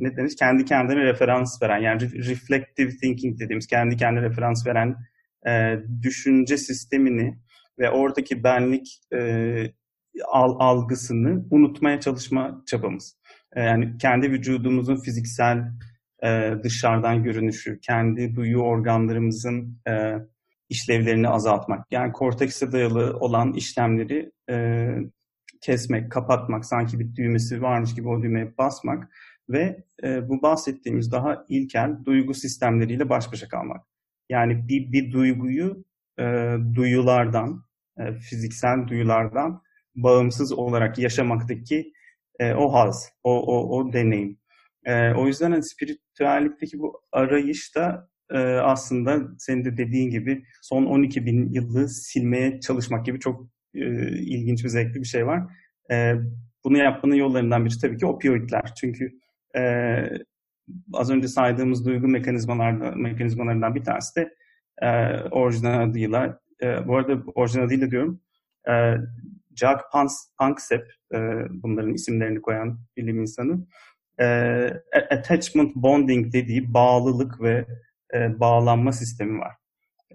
[0.00, 0.36] ne denir?
[0.38, 4.96] Kendi kendine referans veren yani reflective thinking dediğimiz kendi kendine referans veren
[5.48, 7.38] e, düşünce sistemini
[7.78, 9.72] ve oradaki benlik e,
[10.26, 13.16] al, algısını unutmaya çalışma çabamız.
[13.56, 15.58] E, yani kendi vücudumuzun fiziksel
[16.24, 20.14] e, dışarıdan görünüşü, kendi duyu organlarımızın e,
[20.68, 21.86] işlevlerini azaltmak.
[21.90, 24.86] Yani kortekse dayalı olan işlemleri e,
[25.60, 29.08] kesmek, kapatmak, sanki bir düğmesi varmış gibi o düğmeye basmak
[29.48, 33.86] ve e, bu bahsettiğimiz daha ilkel duygu sistemleriyle baş başa kalmak.
[34.28, 35.84] Yani bir, bir duyguyu
[36.18, 37.64] e, duyulardan,
[37.98, 39.62] e, fiziksel duyulardan
[39.94, 41.92] bağımsız olarak yaşamaktaki
[42.38, 44.38] e, o haz, o, o, o deneyim.
[44.84, 50.84] E, o yüzden hani spiritüellikteki bu arayış da e, aslında senin de dediğin gibi son
[50.84, 53.48] 12 bin yılı silmeye çalışmak gibi çok
[53.84, 55.42] e, ilginç bir zevkli bir şey var.
[55.90, 56.14] E,
[56.64, 58.74] bunu yapmanın yollarından biri tabii ki opioidler.
[58.80, 59.12] Çünkü
[59.56, 59.62] e,
[60.92, 64.34] az önce saydığımız duygu mekanizmalarından bir tanesi de
[64.82, 64.88] e,
[65.30, 68.20] orijinal adıyla, e, bu arada orijinal adıyla diyorum,
[68.68, 68.94] e,
[69.56, 69.80] Jack
[70.38, 71.18] Panksepp, e,
[71.50, 73.66] bunların isimlerini koyan bilim insanı,
[74.20, 74.26] e,
[75.10, 77.66] attachment bonding dediği bağlılık ve
[78.14, 79.54] e, bağlanma sistemi var.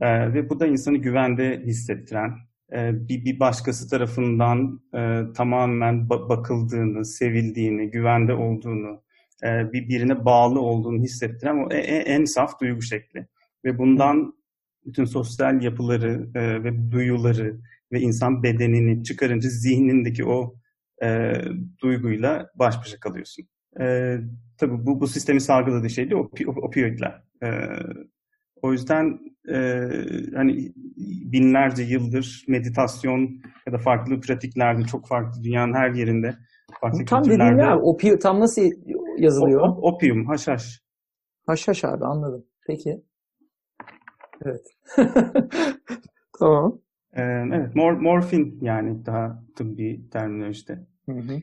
[0.02, 2.32] E, ve bu da insanı güvende hissettiren,
[2.72, 9.04] bir, bir başkası tarafından e, tamamen bakıldığını, sevildiğini, güvende olduğunu,
[9.44, 13.28] e, bir birine bağlı olduğunu hissettiren o e, e, en saf duygu şekli.
[13.66, 14.34] Ve bundan
[14.86, 17.60] bütün sosyal yapıları e, ve duyuları
[17.92, 20.56] ve insan bedenini çıkarınca zihnindeki o
[21.04, 21.34] e,
[21.82, 23.48] duyguyla baş başa kalıyorsun.
[23.80, 24.18] E,
[24.58, 27.24] tabii bu, bu sistemi salgıladığı şey de opi, opioidler.
[27.44, 27.48] E,
[28.64, 29.58] o yüzden e,
[30.36, 30.74] hani
[31.32, 36.36] binlerce yıldır meditasyon ya da farklı pratiklerde çok farklı dünyanın her yerinde
[36.82, 37.82] farklı tam dediğin ne abi?
[37.82, 38.62] Opi, tam nasıl
[39.18, 39.62] yazılıyor?
[39.62, 40.82] O, opium, haşhaş.
[41.46, 42.46] Haşhaş abi anladım.
[42.68, 43.04] Peki.
[44.46, 44.66] Evet.
[46.40, 46.80] tamam.
[47.14, 47.22] Ee,
[47.54, 50.88] evet, mor, morfin yani daha tıbbi terminolojide.
[51.10, 51.42] Hı hı.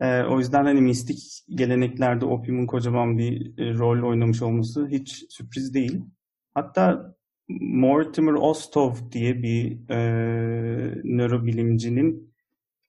[0.00, 1.18] Ee, o yüzden hani mistik
[1.58, 6.00] geleneklerde opiumun kocaman bir e, rol oynamış olması hiç sürpriz değil.
[6.54, 7.14] Hatta
[7.60, 9.98] Mortimer Ostov diye bir e,
[11.04, 12.34] nörobilimcinin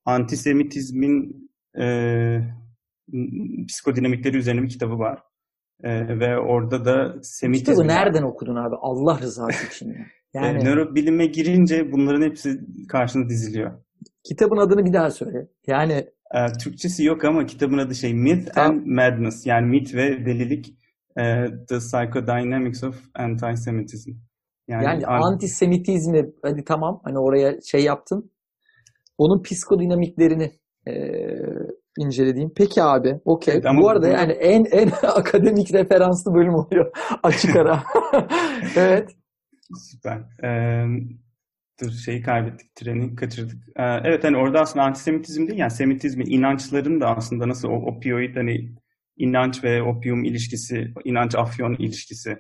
[0.06, 1.50] antisemitizmin
[1.82, 1.86] e,
[3.68, 5.20] psikodinamikleri üzerine bir kitabı var.
[5.84, 7.72] E, ve orada da semitizm...
[7.72, 8.76] Kitabı nereden okudun abi?
[8.82, 9.96] Allah rızası için ya.
[10.34, 10.60] Yani...
[10.60, 13.72] E, nörobilime girince bunların hepsi karşına diziliyor.
[14.24, 15.48] Kitabın adını bir daha söyle.
[15.68, 15.94] Yani
[16.34, 18.78] e, Türkçesi yok ama kitabın adı şey Myth tamam.
[18.78, 19.46] and Madness.
[19.46, 20.83] Yani mit ve delilik e,
[21.68, 24.12] The Psychodynamics of Antisemitism.
[24.68, 28.32] Yani, yani antisemitizmi hadi tamam hani oraya şey yaptın.
[29.18, 30.52] Onun psikodinamiklerini
[30.88, 30.94] e,
[31.98, 32.52] incelediğim.
[32.56, 33.54] Peki abi, okey.
[33.54, 36.92] Evet, Bu arada yani en en akademik referanslı bölüm oluyor
[37.24, 37.84] açık ara.
[38.76, 39.12] evet.
[39.74, 40.20] Süper.
[40.44, 40.86] Ee,
[41.82, 43.64] dur şeyi kaybettik, treni kaçırdık.
[43.76, 48.36] Ee, evet hani orada aslında antisemitizm değil yani semitizmin inançların da aslında nasıl o opioid
[48.36, 48.76] hani
[49.18, 52.38] inanç ve opium ilişkisi, inanç afyon ilişkisi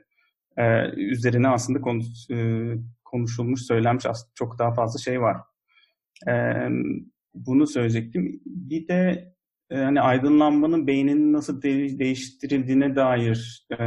[0.58, 2.68] e, üzerine aslında konuş, e,
[3.04, 4.06] konuşulmuş, söylenmiş
[4.36, 5.38] çok daha fazla şey var.
[6.28, 6.34] E,
[7.34, 8.42] bunu söyleyecektim.
[8.46, 9.34] Bir de
[9.70, 13.78] e, hani aydınlanmanın beyninin nasıl de- değiştirildiğine dair e,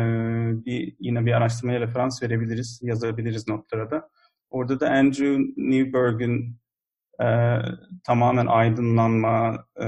[0.66, 4.08] bir yine bir araştırmaya referans verebiliriz, yazabiliriz notlara da.
[4.50, 6.56] Orada da Andrew Newberg'in
[7.22, 7.26] e,
[8.04, 9.86] tamamen aydınlanma, e,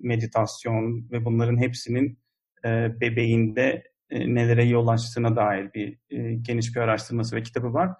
[0.00, 2.18] meditasyon ve bunların hepsinin
[2.64, 2.68] e,
[3.00, 7.90] bebeğinde e, nelere yol açtığına dair bir e, geniş bir araştırması ve kitabı var.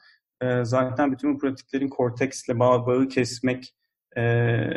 [0.43, 3.75] E, zaten bütün bu pratiklerin korteksle bağ, bağı kesmek
[4.17, 4.25] e,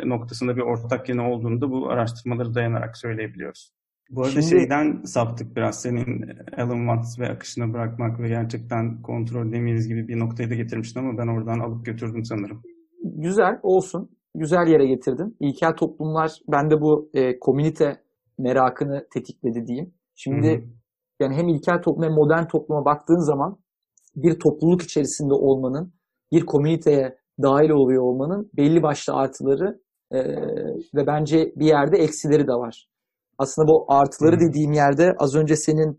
[0.08, 3.72] noktasında bir ortak yanı olduğunu da bu araştırmaları dayanarak söyleyebiliyoruz.
[4.10, 4.46] Bu arada Şimdi...
[4.46, 10.18] şeyden saptık biraz senin Alan Watts ve akışına bırakmak ve gerçekten kontrol demeyiz gibi bir
[10.18, 12.62] noktayı da getirmiştin ama ben oradan alıp götürdüm sanırım.
[13.02, 14.10] güzel olsun.
[14.34, 15.36] Güzel yere getirdin.
[15.40, 18.02] İlkel toplumlar bende bu e, komünite
[18.38, 19.94] merakını tetikledi diyeyim.
[20.14, 20.62] Şimdi hı.
[21.20, 23.58] yani hem ilkel toplum hem modern topluma baktığın zaman
[24.16, 25.92] bir topluluk içerisinde olmanın,
[26.32, 30.18] bir komüniteye dahil oluyor olmanın belli başlı artıları e,
[30.94, 32.88] ve bence bir yerde eksileri de var.
[33.38, 34.40] Aslında bu artıları Hı.
[34.40, 35.98] dediğim yerde az önce senin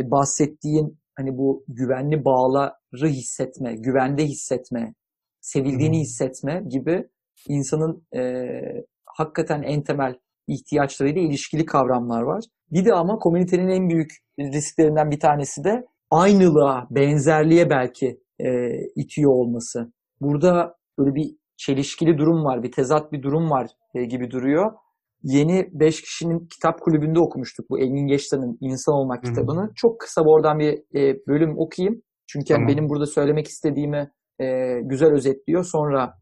[0.00, 4.94] e, bahsettiğin hani bu güvenli bağları hissetme, güvende hissetme,
[5.40, 6.00] sevildiğini Hı.
[6.00, 7.08] hissetme gibi
[7.48, 8.22] insanın e,
[9.06, 10.14] hakikaten en temel
[10.46, 12.44] ihtiyaçlarıyla ilişkili kavramlar var.
[12.70, 18.48] Bir de ama komünitenin en büyük risklerinden bir tanesi de aynılığa, benzerliğe belki e,
[18.96, 19.92] itiyor olması.
[20.20, 24.72] Burada böyle bir çelişkili durum var, bir tezat bir durum var e, gibi duruyor.
[25.22, 29.32] Yeni 5 kişinin kitap kulübünde okumuştuk bu Engin Geçtan'ın İnsan Olmak Hı hı.
[29.32, 29.70] kitabını.
[29.76, 32.02] Çok kısa oradan bir e, bölüm okuyayım.
[32.26, 32.68] Çünkü Tamam.
[32.68, 35.64] benim burada söylemek istediğimi e, güzel özetliyor.
[35.64, 36.14] Sonra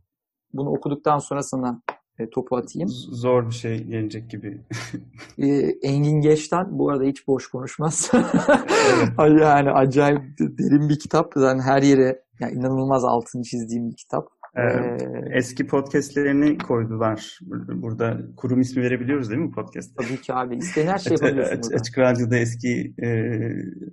[0.52, 1.82] bunu okuduktan sonra sana
[2.18, 2.88] e, topu atayım.
[3.12, 4.60] Zor bir şey gelecek gibi.
[5.38, 5.46] E,
[5.82, 8.10] Engin Geçtan bu arada hiç boş konuşmaz.
[9.18, 11.32] Yani acayip derin bir kitap.
[11.36, 14.24] Zaten her yere yani inanılmaz altını çizdiğim bir kitap.
[14.56, 14.98] Ee, Ee,
[15.34, 17.38] eski podcastlerini koydular.
[17.42, 19.96] Bur- Burada kurum ismi verebiliyoruz değil mi podcast?
[19.96, 20.56] tabii ki abi.
[20.56, 21.76] İsteyen her şey yapabiliyorsun burada.
[21.76, 23.08] Açık Radyo'da eski e,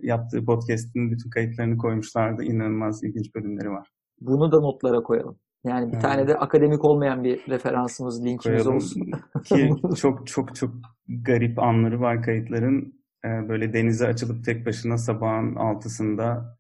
[0.01, 2.43] yaptığı podcast'in bütün kayıtlarını koymuşlardı.
[2.43, 3.87] İnanılmaz ilginç bölümleri var.
[4.21, 5.37] Bunu da notlara koyalım.
[5.65, 6.01] Yani bir Evet.
[6.01, 9.11] tane de akademik olmayan bir referansımız, linkimiz Koyalım olsun.
[9.45, 9.69] ki
[10.01, 10.71] çok çok çok
[11.07, 12.93] garip anları var kayıtların.
[13.25, 16.57] Ee, böyle denize açılıp tek başına sabahın altısında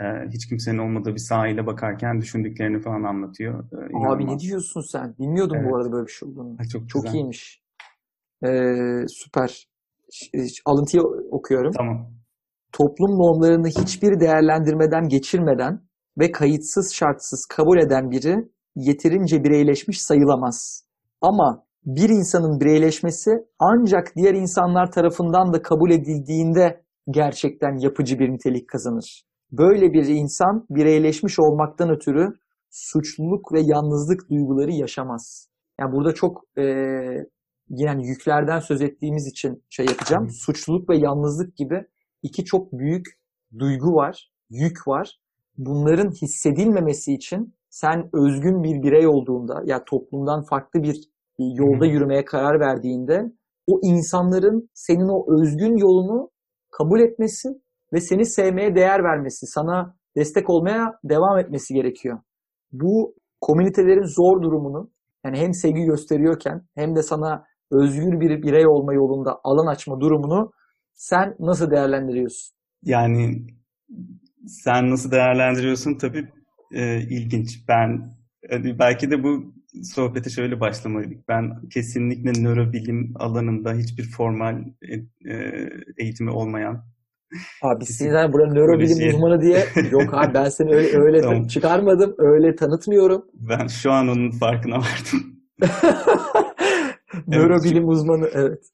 [0.00, 3.64] e, hiç kimsenin olmadığı bir sahile bakarken düşündüklerini falan anlatıyor.
[3.72, 4.34] Ee, Abi inanılmaz.
[4.34, 5.14] ne diyorsun sen?
[5.18, 5.70] Bilmiyordum Evet.
[5.70, 6.56] bu arada böyle bir şey olduğunu.
[6.60, 7.14] Ay, Çok, Çok güzel.
[7.18, 7.62] iyiymiş.
[8.44, 9.68] Ee, süper.
[10.12, 10.30] Ş-
[10.66, 11.72] Alıntıyı okuyorum.
[11.72, 12.10] Tamam.
[12.72, 15.80] toplum normlarını hiçbir değerlendirmeden geçirmeden
[16.18, 20.84] ve kayıtsız şartsız kabul eden biri yeterince bireyleşmiş sayılamaz.
[21.20, 28.68] Ama bir insanın bireyleşmesi ancak diğer insanlar tarafından da kabul edildiğinde gerçekten yapıcı bir nitelik
[28.68, 29.24] kazanır.
[29.52, 32.28] Böyle bir insan bireyleşmiş olmaktan ötürü
[32.70, 35.48] suçluluk ve yalnızlık duyguları yaşamaz.
[35.80, 37.26] Yani burada çok eee
[37.68, 40.30] yani yüklerden söz ettiğimiz için şey yapacağım.
[40.30, 41.86] Suçluluk ve yalnızlık gibi
[42.22, 43.06] iki çok büyük
[43.58, 45.20] duygu var, yük var.
[45.58, 50.96] Bunların hissedilmemesi için sen özgün bir birey olduğunda ya toplumdan farklı bir
[51.38, 53.32] yolda yürümeye karar verdiğinde
[53.66, 56.30] o insanların senin o özgün yolunu
[56.70, 57.48] kabul etmesi
[57.92, 62.18] ve seni sevmeye değer vermesi, sana destek olmaya devam etmesi gerekiyor.
[62.72, 64.90] Bu komünitelerin zor durumunu
[65.24, 70.50] yani hem sevgi gösteriyorken hem de sana özgür bir birey olma yolunda alan açma durumunu
[70.94, 72.56] sen nasıl değerlendiriyorsun?
[72.82, 73.46] Yani
[74.48, 76.28] sen nasıl değerlendiriyorsun tabii
[76.72, 77.68] e, ilginç.
[77.68, 78.16] Ben
[78.50, 81.28] hani belki de bu sohbete şöyle başlamalıydık.
[81.28, 84.94] Ben kesinlikle nörobilim alanında hiçbir formal e,
[85.30, 86.84] e, eğitimi olmayan
[87.62, 89.14] Abi zaten burada nörobilim Polisiye.
[89.14, 91.46] uzmanı diye yok abi ben seni öyle, öyle Tamam.
[91.46, 93.24] çıkarmadım, öyle tanıtmıyorum.
[93.34, 95.36] ben şu an onun farkına vardım.
[97.26, 98.64] nörobilim uzmanı evet.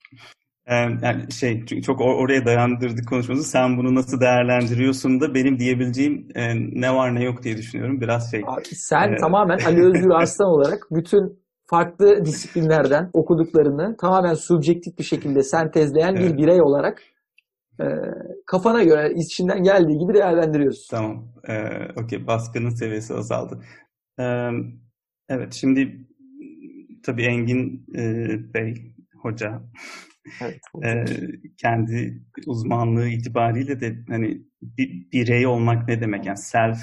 [0.71, 3.49] Ee, Yani şey çok or- oraya dayandırdık konuşmamızı.
[3.51, 8.01] Sen bunu nasıl değerlendiriyorsun da benim diyebileceğim e, ne var ne yok diye düşünüyorum.
[8.01, 8.43] Biraz şey.
[8.47, 9.21] Abi sen Evet.
[9.21, 16.21] tamamen Ali Özgür Arslan olarak bütün farklı disiplinlerden okuduklarını tamamen subjektif bir şekilde sentezleyen bir
[16.21, 16.39] Evet.
[16.39, 17.03] birey olarak
[17.81, 17.85] e,
[18.47, 20.97] kafana göre içinden geldiği gibi değerlendiriyorsun.
[20.97, 21.25] Tamam.
[21.49, 22.27] Ee, Okey.
[22.27, 23.65] Baskının seviyesi azaldı.
[24.21, 24.49] Ee,
[25.29, 25.53] evet.
[25.53, 26.07] Şimdi
[27.07, 28.05] tabii Engin e,
[28.55, 28.75] Bey
[29.23, 29.61] hoca
[30.41, 30.61] Evet.
[30.85, 31.05] e,
[31.57, 36.27] kendi uzmanlığı itibariyle de hani bir birey olmak ne demek?
[36.27, 36.79] Yani self,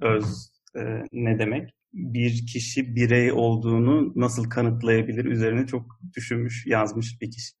[0.00, 0.80] öz e,
[1.12, 1.70] ne demek?
[1.92, 7.54] Bir kişi birey olduğunu nasıl kanıtlayabilir üzerine çok düşünmüş, yazmış bir kişi.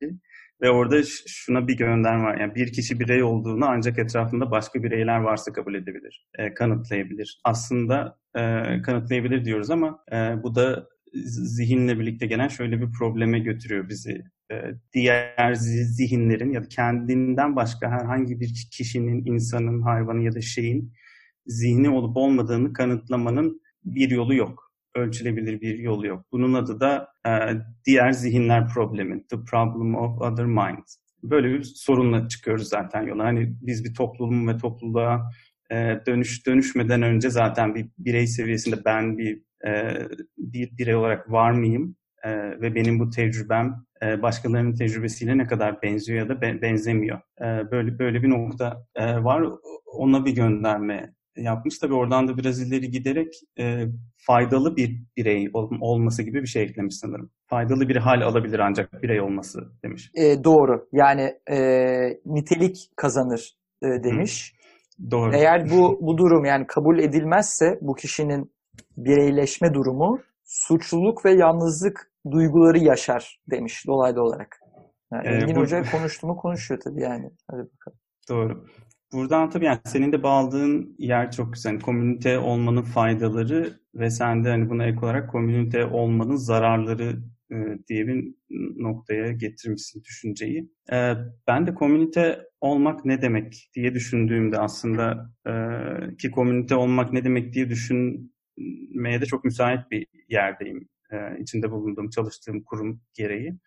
[0.62, 2.40] Ve orada şuna bir gönderme var.
[2.40, 7.40] Yani bir kişi birey olduğunu ancak etrafında başka bireyler varsa kabul edebilir, e, kanıtlayabilir.
[7.44, 8.40] Aslında e,
[8.82, 10.88] kanıtlayabilir diyoruz ama e, bu da
[11.24, 14.24] zihinle birlikte gelen şöyle bir probleme götürüyor bizi.
[14.52, 20.40] E, diğer zi- zihinlerin ya da kendinden başka herhangi bir kişinin, insanın, hayvanın ya da
[20.40, 20.92] şeyin
[21.46, 24.72] zihni olup olmadığını kanıtlamanın bir yolu yok.
[24.94, 26.24] Ölçülebilir bir yolu yok.
[26.32, 27.30] Bunun adı da e,
[27.84, 29.26] diğer zihinler problemi.
[29.26, 30.96] The problem of other minds.
[31.22, 33.24] Böyle bir sorunla çıkıyoruz zaten yola.
[33.24, 35.30] Hani biz bir toplum ve topluluğa
[35.72, 39.98] e, dönüş dönüşmeden önce zaten bir birey seviyesinde ben bir e,
[40.38, 42.30] bir birey olarak var mıyım E,
[42.60, 47.18] ve benim bu tecrübem e, başkalarının tecrübesiyle ne kadar benziyor ya da be- benzemiyor.
[47.40, 49.42] E, böyle böyle bir nokta e, var.
[49.86, 51.78] Ona bir gönderme yapmış.
[51.78, 53.84] Tabii oradan da biraz ileri giderek e,
[54.16, 57.30] faydalı bir birey ol, olması gibi bir şey eklemiş sanırım.
[57.46, 60.10] Faydalı bir hal alabilir ancak birey olması demiş.
[60.14, 60.88] E, doğru.
[60.92, 61.58] Yani e,
[62.26, 64.54] nitelik kazanır e, demiş.
[64.56, 64.62] Hı.
[65.10, 65.34] Doğru.
[65.34, 68.52] Eğer bu bu durum yani kabul edilmezse bu kişinin
[68.96, 74.58] bireyleşme durumu suçluluk ve yalnızlık duyguları yaşar demiş dolaylı olarak.
[75.12, 77.30] Yani Ee, Engin bu- Hoca konuştu mu konuşuyor tabii yani.
[77.50, 77.98] Hadi bakalım.
[78.28, 78.66] Doğru.
[79.12, 81.70] Buradan tabii yani senin de bağladığın yer çok güzel.
[81.70, 87.56] Yani komünite olmanın faydaları ve sen de hani buna ek olarak komünite olmanın zararları e,
[87.88, 88.34] diye bir
[88.76, 90.70] noktaya getirmişsin düşünceyi.
[90.92, 91.14] E,
[91.48, 95.52] ben de komünite olmak ne demek diye düşündüğümde aslında e,
[96.16, 100.88] ki komünite olmak ne demek diye düşünmeye de çok müsait bir yerdeyim.
[101.12, 103.58] E, içinde bulunduğum, çalıştığım kurum gereği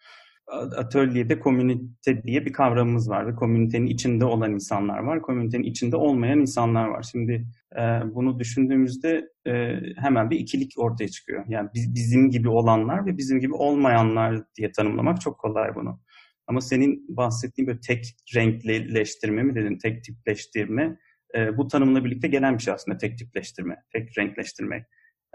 [0.52, 6.40] atölyede komünite diye bir kavramımız var ve komünitenin içinde olan insanlar var, komünitenin içinde olmayan
[6.40, 7.04] insanlar var.
[7.12, 7.82] Şimdi e,
[8.16, 11.46] bunu düşündüğümüzde e, hemen bir ikilik ortaya çıkıyor.
[11.48, 16.00] Yani biz, bizim gibi olanlar ve bizim gibi olmayanlar diye tanımlamak çok kolay bunu.
[16.48, 20.98] Ama senin bahsettiğin böyle tek renkleştirme mi dedin, tek tipleştirme,
[21.58, 24.86] bu tanımla birlikte gelen bir şey aslında tek tipleştirme, tek renkleştirmek.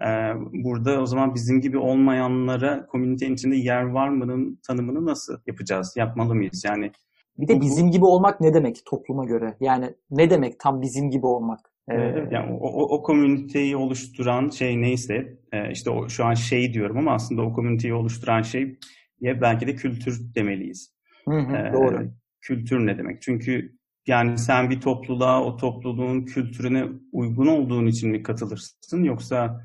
[0.07, 0.33] Ee,
[0.65, 5.95] Burada o zaman bizim gibi olmayanlara komünitenin içinde yer var mı'nın tanımını nasıl yapacağız?
[5.97, 6.65] Yapmalı mıyız?
[6.65, 6.91] Yani
[7.39, 9.57] Bir de bizim gibi olmak ne demek topluma göre?
[9.61, 11.61] Yani ne demek tam bizim gibi olmak?
[11.89, 16.35] Ee, Evet, yani o, o, o komüniteyi oluşturan şey neyse, e, işte o, şu an
[16.35, 18.79] şey diyorum ama aslında o komüniteyi oluşturan şey
[19.21, 20.95] ya belki de kültür demeliyiz.
[21.29, 22.11] hı hı, Ee, doğru.
[22.41, 23.23] Kültür ne demek?
[23.23, 29.61] Çünkü yani sen bir topluluğa o topluluğun kültürüne uygun olduğun için mi katılırsın yoksa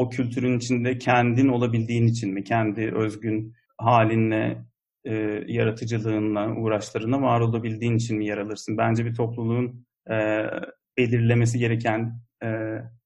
[0.00, 2.44] o kültürün içinde kendin olabildiğin için mi?
[2.44, 4.64] Kendi özgün halinle,
[5.04, 5.14] e,
[5.46, 8.78] yaratıcılığınla, uğraşlarına var olabildiğin için mi yer alırsın?
[8.78, 10.44] Bence bir topluluğun e,
[10.98, 12.48] belirlemesi gereken e,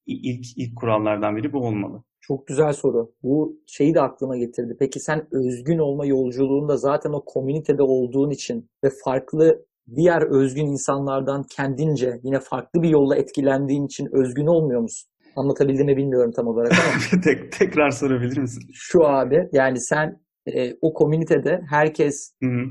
[0.07, 2.03] ilk ilk kurallardan biri bu olmalı.
[2.21, 3.13] Çok güzel soru.
[3.23, 4.77] Bu şeyi de aklıma getirdi.
[4.79, 9.65] Peki sen özgün olma yolculuğunda zaten o komünitede olduğun için ve farklı
[9.97, 15.14] diğer özgün insanlardan kendince yine farklı bir yolla etkilendiğin için özgün olmuyor musun?
[15.37, 18.63] Anlatabildim mi bilmiyorum tam olarak ama Tek, tekrar sorabilir misin?
[18.73, 22.65] şu abi yani sen e, o komünitede herkes Hı hı.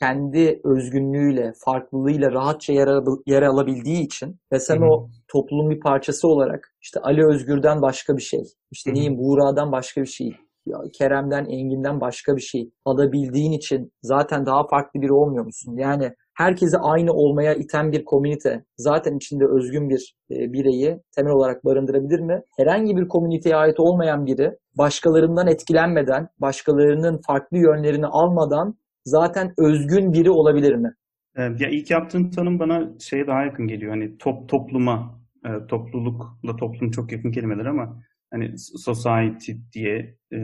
[0.00, 4.84] kendi özgünlüğüyle, farklılığıyla rahatça yer, al- yer alabildiği için ve sen Hı hı.
[4.84, 8.98] o toplumun bir parçası olarak işte Ali Özgür'den başka bir şey, işte Hı hı.
[8.98, 10.36] neyim Buğra'dan başka bir şey,
[10.66, 15.76] ya Kerem'den, Engin'den başka bir şey alabildiğin için zaten daha farklı biri olmuyor musun?
[15.76, 21.64] Yani herkesi aynı olmaya iten bir komünite zaten içinde özgün bir e, bireyi temel olarak
[21.64, 22.42] barındırabilir mi?
[22.56, 30.30] Herhangi bir komüniteye ait olmayan biri başkalarından etkilenmeden, başkalarının farklı yönlerini almadan zaten özgün biri
[30.30, 30.94] olabilir mi?
[31.36, 33.92] Ya ilk yaptığın tanım bana şeye daha yakın geliyor.
[33.92, 40.38] Hani top topluma, e, toplulukla toplum çok yakın kelimeler ama hani society diye e,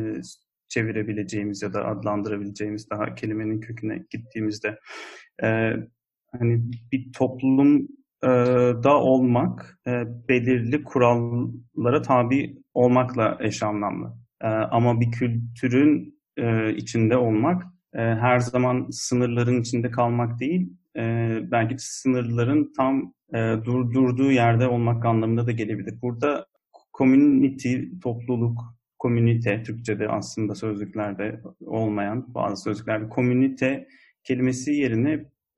[0.70, 4.78] çevirebileceğimiz ya da adlandırabileceğimiz daha kelimenin köküne gittiğimizde
[5.42, 5.72] e,
[6.32, 7.88] hani bir toplum
[8.22, 8.28] e,
[8.84, 14.14] da olmak e, belirli kurallara tabi olmakla eş anlamlı.
[14.42, 17.62] E, ama bir kültürün e, içinde olmak
[17.94, 21.02] e, her zaman sınırların içinde kalmak değil, e,
[21.50, 26.02] belki sınırların tam e, dur, yerde olmak anlamında da gelebilir.
[26.02, 26.46] Burada
[26.98, 28.60] community, topluluk,
[29.00, 33.88] komünite, Türkçe'de aslında sözlüklerde olmayan bazı sözlüklerde komünite
[34.24, 35.12] kelimesi yerine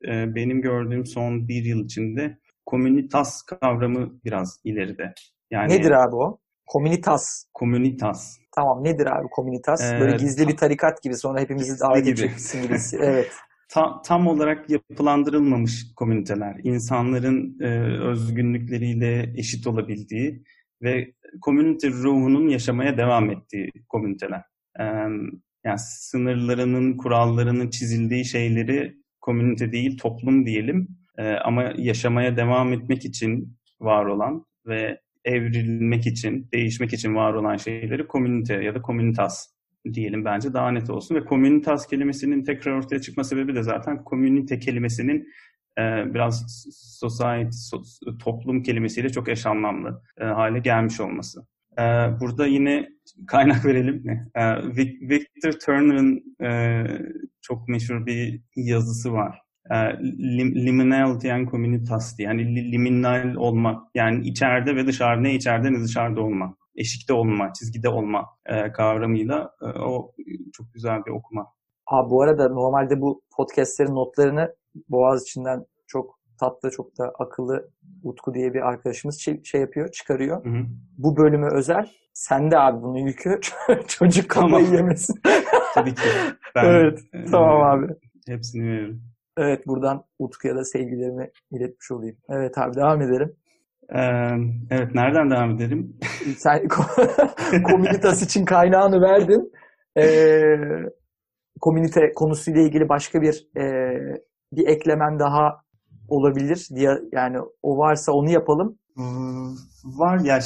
[0.09, 5.15] e, benim gördüğüm son bir yıl içinde komünitas kavramı biraz ileride.
[5.51, 6.39] Yani Nedir abi o?
[6.67, 7.45] Komünitas.
[7.55, 8.39] komünitas.
[8.57, 9.93] Tamam nedir abi komünitas?
[9.93, 12.11] Ee, Böyle gizli bir tarikat gibi sonra hepimizi davet gibi.
[12.11, 12.99] edeceksin gibisi.
[13.03, 13.33] Evet.
[13.69, 17.69] Ta- tam olarak yapılandırılmamış komüniteler, insanların e,
[18.03, 20.43] özgünlükleriyle eşit olabildiği
[20.83, 24.43] ve komünite ruhunun yaşamaya devam ettiği komüniteler.
[25.65, 30.89] Yani sınırlarının, kurallarının çizildiği şeyleri komünite değil, toplum diyelim.
[31.19, 37.57] E, ama yaşamaya devam etmek için var olan ve evrilmek için, değişmek için var olan
[37.57, 39.49] şeyleri komünite ya da komünitas
[39.93, 41.15] diyelim bence daha net olsun.
[41.15, 45.29] Ve komünitas kelimesinin tekrar ortaya çıkma sebebi de zaten komünite kelimesinin
[45.79, 46.65] e, biraz
[47.01, 51.47] society, so- toplum kelimesiyle çok eş anlamlı e, hale gelmiş olması.
[51.79, 51.83] E,
[52.21, 52.89] burada yine
[53.27, 54.31] kaynak verelim mi?
[54.35, 56.85] E, Vic- Victor Turner'ın e,
[57.41, 59.39] çok meşhur bir yazısı var.
[60.03, 62.29] Lim, liminal diyen communitas diye.
[62.29, 63.91] Yani li- liminal olma.
[63.95, 66.57] Yani içeride ve dışarıda ne içeride ne dışarıda olma.
[66.77, 69.51] Eşikte olma, çizgide olma e, kavramıyla
[69.81, 70.13] o
[70.53, 71.47] çok güzel bir okuma.
[71.87, 74.55] Abi bu arada normalde bu podcastlerin notlarını
[74.89, 77.71] Boğaz içinden çok tatlı, çok da akıllı
[78.03, 80.45] Utku diye bir arkadaşımız şey, şey yapıyor, çıkarıyor.
[80.45, 80.63] Hı hı.
[80.99, 81.91] Bu bölümü özel.
[82.15, 83.41] Sen de abi bunun yükü.
[83.89, 84.75] Çocuk kafayı Tamam.
[84.75, 85.21] yemesin.
[85.75, 86.09] Tabii ki.
[86.55, 87.93] Ben, Evet, e, tamam abi.
[88.29, 89.03] Hepsini veririm.
[89.39, 92.17] Evet buradan Utku'ya da sevgilerimi iletmiş olayım.
[92.29, 93.37] Evet abi devam edelim.
[93.95, 94.01] Ee,
[94.71, 95.97] evet, nereden devam edelim?
[96.37, 96.69] Sen
[97.63, 99.53] komünitas için kaynağını verdin.
[99.99, 100.57] Ee,
[101.61, 103.65] komünite konusuyla ilgili başka bir e,
[104.53, 105.63] bir eklemen daha
[106.09, 108.79] olabilir diye yani o varsa onu yapalım.
[109.85, 110.41] Var ya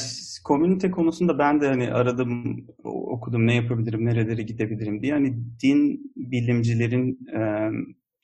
[0.45, 5.13] komünite konusunda ben de hani aradım, okudum ne yapabilirim, nerelere gidebilirim diye.
[5.13, 7.71] Hani din bilimcilerin e,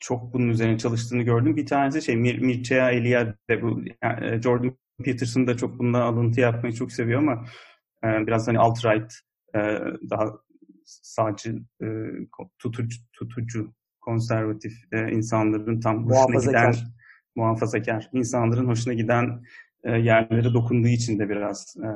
[0.00, 1.56] çok bunun üzerine çalıştığını gördüm.
[1.56, 6.40] Bir tanesi şey Mir Mircea Eliade bu yani, e, Jordan Peterson da çok bundan alıntı
[6.40, 7.44] yapmayı çok seviyor ama
[8.04, 9.12] e, biraz hani alt-right
[9.54, 9.60] e,
[10.10, 10.24] daha
[10.84, 11.86] sağcı, e,
[12.58, 13.72] tutucu, tutucu,
[14.02, 16.74] konservatif e, insanların tam hoşuna giden
[17.36, 19.42] muhafazakar insanların hoşuna giden
[19.84, 21.88] e, yerlere dokunduğu için de biraz e,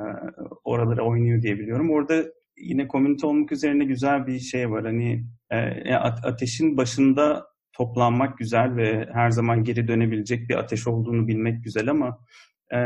[0.63, 1.91] oralara oynuyor diye biliyorum.
[1.91, 2.23] Orada
[2.57, 4.85] yine komünite olmak üzerine güzel bir şey var.
[4.85, 11.27] Hani e, a- ateşin başında toplanmak güzel ve her zaman geri dönebilecek bir ateş olduğunu
[11.27, 12.19] bilmek güzel ama
[12.73, 12.77] e,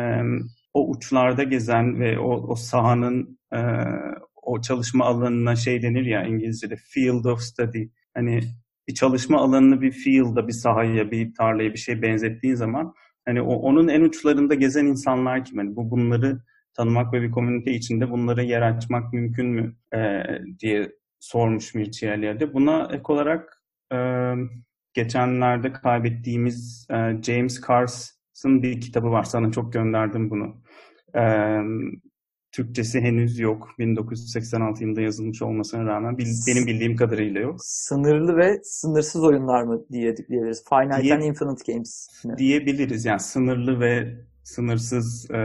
[0.74, 3.60] o uçlarda gezen ve o, o sahanın e,
[4.36, 7.88] o çalışma alanına şey denir ya İngilizce'de field of study.
[8.14, 8.42] Hani
[8.88, 12.94] bir çalışma alanını bir field'a, bir sahaya, bir tarlaya bir şey benzettiğin zaman
[13.26, 15.58] hani o, onun en uçlarında gezen insanlar kim?
[15.58, 16.42] Hani bu bunları
[16.74, 20.24] tanımak ve bir komünite içinde bunlara yer açmak mümkün mü e,
[20.60, 22.54] diye sormuş Mircea.
[22.54, 23.64] Buna ek olarak
[23.94, 23.98] e,
[24.94, 29.24] geçenlerde kaybettiğimiz e, James Cars'ın bir kitabı var.
[29.24, 30.62] Sana çok gönderdim bunu.
[31.16, 31.22] E,
[32.52, 33.68] Türkçesi henüz yok.
[33.80, 37.56] 1986 yılında yazılmış olmasına rağmen bil- benim bildiğim kadarıyla yok.
[37.64, 40.64] Sınırlı ve sınırsız oyunlar mı diye diyebiliriz.
[40.70, 42.08] Finite Diye- and Infinite Games.
[42.26, 42.34] mi?
[42.38, 43.06] diyebiliriz.
[43.06, 45.38] Yani sınırlı ve sınırsız e,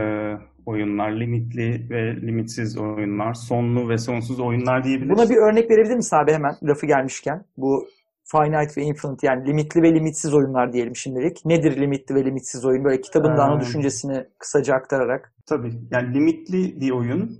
[0.65, 5.17] oyunlar, limitli ve limitsiz oyunlar, sonlu ve sonsuz oyunlar diyebiliriz.
[5.17, 7.45] Buna bir örnek verebilir misin abi hemen lafı gelmişken?
[7.57, 7.87] Bu
[8.31, 11.45] finite ve infinite yani limitli ve limitsiz oyunlar diyelim şimdilik.
[11.45, 12.83] Nedir limitli ve limitsiz oyun?
[12.83, 15.33] Böyle kitabın Ee, düşüncesini kısaca aktararak.
[15.45, 15.71] Tabii.
[15.91, 17.39] Yani limitli bir oyun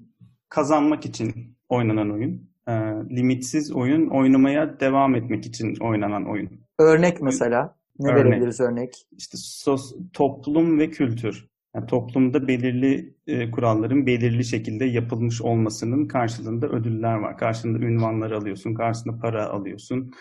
[0.49, 1.33] kazanmak için
[1.69, 2.49] oynanan oyun.
[2.67, 2.71] E,
[3.15, 6.49] limitsiz oyun oynamaya devam etmek için oynanan oyun.
[6.79, 7.77] Örnek mesela.
[7.99, 8.25] Ne Örnek.
[8.25, 8.93] verebiliriz örnek?
[9.11, 11.47] İşte sos, toplum ve kültür.
[11.75, 17.37] Yani toplumda belirli e, kuralların belirli şekilde yapılmış olmasının karşılığında ödüller var.
[17.37, 20.11] Karşılığında ünvanlar alıyorsun, karşısında para alıyorsun,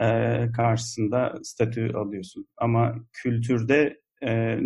[0.00, 0.06] e,
[0.56, 2.46] karşısında statü alıyorsun.
[2.56, 4.56] Ama kültürde e,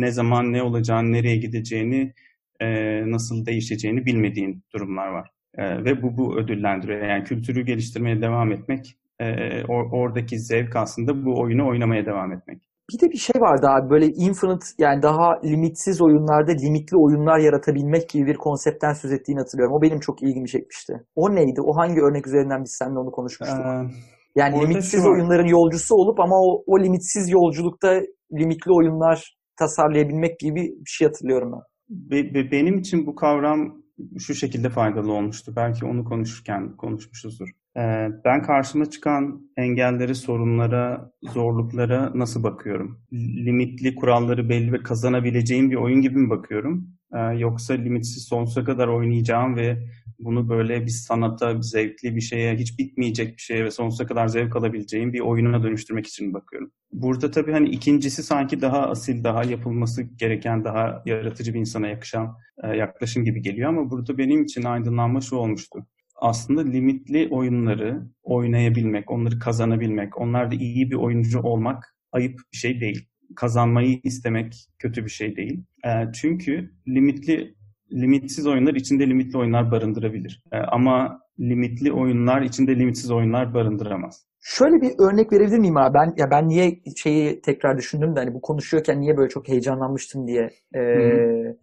[0.00, 2.12] ne zaman ne olacağını, nereye gideceğini,
[2.60, 2.66] e,
[3.10, 5.30] nasıl değişeceğini bilmediğin durumlar var.
[5.54, 7.06] E, ve bu bu ödüllendiriyor.
[7.06, 9.24] Yani kültürü geliştirmeye devam etmek, e,
[9.62, 12.58] or- oradaki zevk aslında bu oyunu oynamaya devam etmek.
[12.92, 18.08] Bir de bir şey vardı abi böyle infinite yani daha limitsiz oyunlarda limitli oyunlar yaratabilmek
[18.08, 19.74] gibi bir konseptten söz ettiğini hatırlıyorum.
[19.76, 20.92] O benim çok ilgimi çekmişti.
[21.14, 21.60] O neydi?
[21.60, 23.58] O hangi örnek üzerinden biz seninle onu konuşmuştuk?
[23.58, 30.38] Ee, Yani Orada limitsiz oyunların yolcusu olup ama o, o limitsiz yolculukta limitli oyunlar tasarlayabilmek
[30.38, 31.60] gibi bir şey hatırlıyorum ben.
[31.88, 33.82] Be- be- benim için bu kavram
[34.18, 35.52] şu şekilde faydalı olmuştu.
[35.56, 37.48] Belki onu konuşurken konuşmuşuzdur.
[37.76, 43.00] Ee, ben karşıma çıkan engellere, sorunlara, zorluklara nasıl bakıyorum?
[43.12, 46.88] Limitli kuralları belli ve kazanabileceğim bir oyun gibi mi bakıyorum?
[47.14, 49.78] Ee, yoksa limitsiz sonsuza kadar oynayacağım ve
[50.18, 54.28] bunu böyle bir sanata, bir zevkli bir şeye, hiç bitmeyecek bir şeye ve sonsuza kadar
[54.28, 56.70] zevk alabileceğim bir oyununa dönüştürmek için bakıyorum?
[56.92, 62.36] Burada tabii hani ikincisi sanki daha asil, daha yapılması gereken, daha yaratıcı bir insana yakışan
[62.64, 65.86] e, yaklaşım gibi geliyor ama burada benim için aydınlanma şu olmuştu.
[66.16, 73.08] Aslında limitli oyunları oynayabilmek, onları kazanabilmek, onlarda iyi bir oyuncu olmak ayıp bir şey değil.
[73.36, 75.64] Kazanmayı istemek kötü bir şey değil.
[75.86, 77.54] E, çünkü limitli
[77.92, 80.42] limitsiz oyunlar içinde limitli oyunlar barındırabilir.
[80.52, 84.28] E, ama limitli oyunlar içinde limitsiz oyunlar barındıramaz.
[84.40, 85.94] Şöyle bir örnek verebilir miyim abi?
[85.94, 90.26] Ben ya ben niye şeyi tekrar düşündüm de hani bu konuşuyorken niye böyle çok heyecanlanmıştım
[90.26, 91.56] diye ee, Hı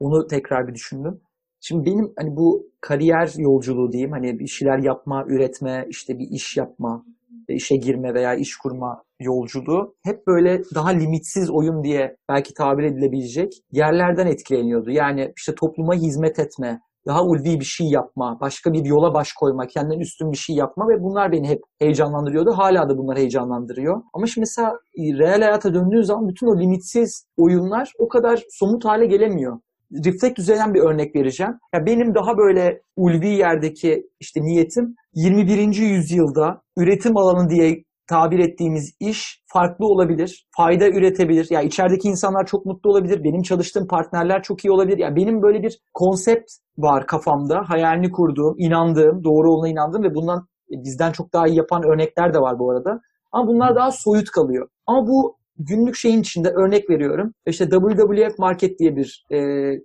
[0.00, 1.20] onu tekrar bir düşündüm.
[1.60, 6.56] Şimdi benim hani bu kariyer yolculuğu diyeyim hani bir şeyler yapma, üretme, işte bir iş
[6.56, 7.04] yapma,
[7.48, 13.52] işe girme veya iş kurma yolculuğu hep böyle daha limitsiz oyun diye belki tabir edilebilecek
[13.72, 14.90] yerlerden etkileniyordu.
[14.90, 19.66] Yani işte topluma hizmet etme, daha ulvi bir şey yapma, başka bir yola baş koyma,
[19.66, 22.52] kendinden üstün bir şey yapma ve bunlar beni hep heyecanlandırıyordu.
[22.52, 24.02] Hala da bunlar heyecanlandırıyor.
[24.14, 28.84] Ama şimdi mesela e, real hayata döndüğü zaman bütün o limitsiz oyunlar o kadar somut
[28.84, 29.58] hale gelemiyor.
[30.04, 31.52] Reflect üzerinden bir örnek vereceğim.
[31.74, 35.58] Ya benim daha böyle ulvi yerdeki işte niyetim 21.
[35.74, 41.46] yüzyılda üretim alanı diye tabir ettiğimiz iş farklı olabilir, fayda üretebilir.
[41.50, 44.98] Ya yani içerideki insanlar çok mutlu olabilir, benim çalıştığım partnerler çok iyi olabilir.
[44.98, 50.14] Ya yani benim böyle bir konsept var kafamda, hayalini kurduğum, inandığım, doğru olduğuna inandığım ve
[50.14, 53.00] bundan bizden çok daha iyi yapan örnekler de var bu arada.
[53.32, 54.68] Ama bunlar daha soyut kalıyor.
[54.86, 57.34] Ama bu günlük şeyin içinde örnek veriyorum.
[57.46, 59.36] İşte WWF Market diye bir e,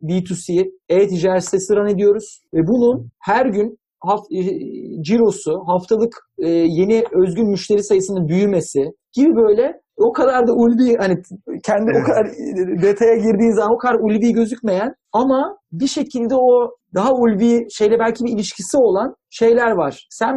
[0.03, 2.41] B2C e-ticaret sitesi run ediyoruz.
[2.53, 4.41] Ve bunun her gün haft e,
[5.01, 11.21] cirosu, haftalık e, yeni özgün müşteri sayısının büyümesi gibi böyle o kadar da ulvi hani
[11.63, 12.03] kendi evet.
[12.03, 12.25] o kadar
[12.81, 18.23] detaya girdiğin zaman o kadar ulvi gözükmeyen ama bir şekilde o daha ulvi şeyle belki
[18.23, 20.07] bir ilişkisi olan şeyler var.
[20.09, 20.35] Sen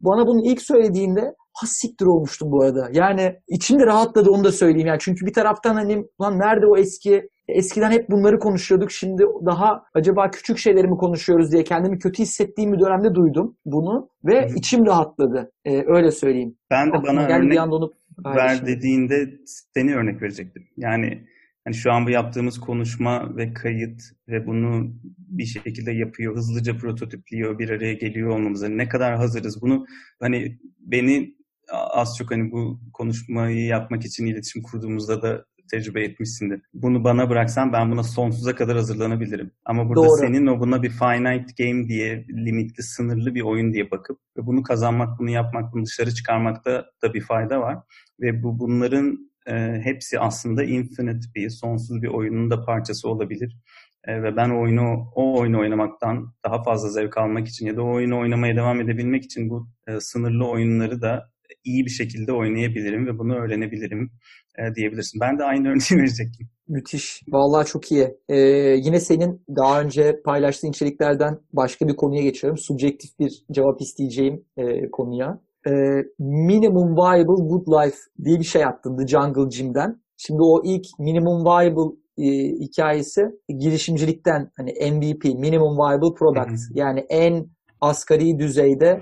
[0.00, 1.20] bana bunu ilk söylediğinde
[1.54, 2.88] ha siktir olmuştum bu arada.
[2.92, 4.86] Yani içimde rahatladı onu da söyleyeyim.
[4.86, 8.90] Yani çünkü bir taraftan hani lan nerede o eski eskiden hep bunları konuşuyorduk.
[8.90, 14.08] Şimdi daha acaba küçük şeyleri mi konuşuyoruz diye kendimi kötü hissettiğim bir dönemde duydum bunu
[14.24, 14.54] ve Hı-hı.
[14.54, 15.52] içim rahatladı.
[15.64, 16.56] Ee, öyle söyleyeyim.
[16.70, 17.92] Ben de Aklıma bana örnek bir anda onu
[18.24, 20.68] ver dediğinde seni örnek verecektim.
[20.76, 21.26] Yani
[21.64, 27.58] hani şu an bu yaptığımız konuşma ve kayıt ve bunu bir şekilde yapıyor, hızlıca prototipliyor,
[27.58, 29.86] bir araya geliyor olmamıza ne kadar hazırız bunu
[30.20, 31.34] hani beni
[31.72, 36.62] az çok hani bu konuşmayı yapmak için iletişim kurduğumuzda da tecrübe etmişsindir.
[36.74, 39.50] Bunu bana bıraksan ben buna sonsuza kadar hazırlanabilirim.
[39.64, 40.18] Ama burada Doğru.
[40.18, 44.62] senin o buna bir finite game diye limitli, sınırlı bir oyun diye bakıp ve bunu
[44.62, 47.78] kazanmak, bunu yapmak, bunu dışarı çıkarmakta da bir fayda var.
[48.20, 53.56] Ve bu bunların e, hepsi aslında infinite bir, sonsuz bir oyunun da parçası olabilir.
[54.04, 57.94] E, ve ben oyunu, o oyunu oynamaktan daha fazla zevk almak için ya da o
[57.94, 61.34] oyunu oynamaya devam edebilmek için bu e, sınırlı oyunları da
[61.64, 64.10] iyi bir şekilde oynayabilirim ve bunu öğrenebilirim
[64.58, 65.20] e, diyebilirsin.
[65.20, 66.48] Ben de aynı örneği verecektim.
[66.68, 67.22] Müthiş.
[67.28, 68.16] Vallahi çok iyi.
[68.28, 68.36] Ee,
[68.84, 72.58] yine senin daha önce paylaştığın içeriklerden başka bir konuya geçiyorum.
[72.58, 75.40] Subjektif bir cevap isteyeceğim e, konuya.
[75.66, 75.70] E,
[76.18, 80.00] Minimum Viable Good Life diye bir şey attın The Jungle Gym'den.
[80.16, 82.26] Şimdi o ilk Minimum Viable e,
[82.60, 83.22] hikayesi
[83.58, 87.46] girişimcilikten hani MVP, Minimum Viable Product yani en
[87.80, 89.00] asgari düzeyde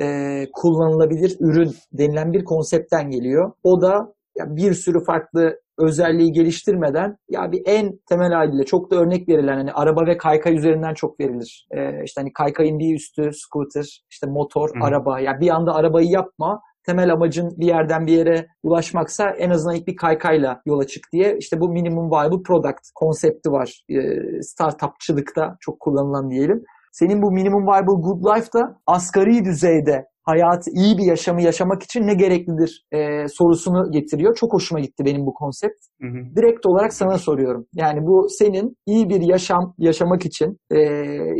[0.00, 0.06] e,
[0.52, 3.52] kullanılabilir ürün denilen bir konseptten geliyor.
[3.62, 8.96] O da ya bir sürü farklı özelliği geliştirmeden ya bir en temel haliyle çok da
[8.96, 11.66] örnek verilen hani araba ve kaykay üzerinden çok verilir.
[11.70, 14.84] Ee, işte hani kaykayın bir üstü scooter, işte motor, Hı.
[14.84, 15.20] araba.
[15.20, 16.60] Ya yani bir anda arabayı yapma.
[16.86, 21.36] Temel amacın bir yerden bir yere ulaşmaksa en azından ilk bir kaykayla yola çık diye
[21.38, 23.84] işte bu minimum viable product konsepti var.
[23.88, 26.64] Ee, startupçılıkta çok kullanılan diyelim.
[26.92, 32.06] Senin bu minimum viable good life da asgari düzeyde hayatı iyi bir yaşamı yaşamak için
[32.06, 34.34] ne gereklidir e, sorusunu getiriyor.
[34.34, 35.80] Çok hoşuma gitti benim bu konsept.
[36.00, 36.36] Hı hı.
[36.36, 37.66] Direkt olarak sana soruyorum.
[37.74, 40.76] Yani bu senin iyi bir yaşam yaşamak için e,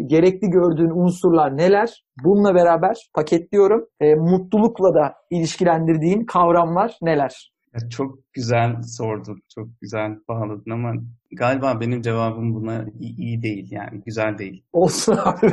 [0.06, 2.04] gerekli gördüğün unsurlar neler?
[2.24, 3.86] Bununla beraber paketliyorum.
[4.00, 7.54] E, mutlulukla da ilişkilendirdiğin kavramlar neler?
[7.90, 10.92] çok güzel sordun, çok güzel bağladın ama
[11.32, 14.64] galiba benim cevabım buna iyi, iyi değil yani, güzel değil.
[14.72, 15.52] Olsun abi.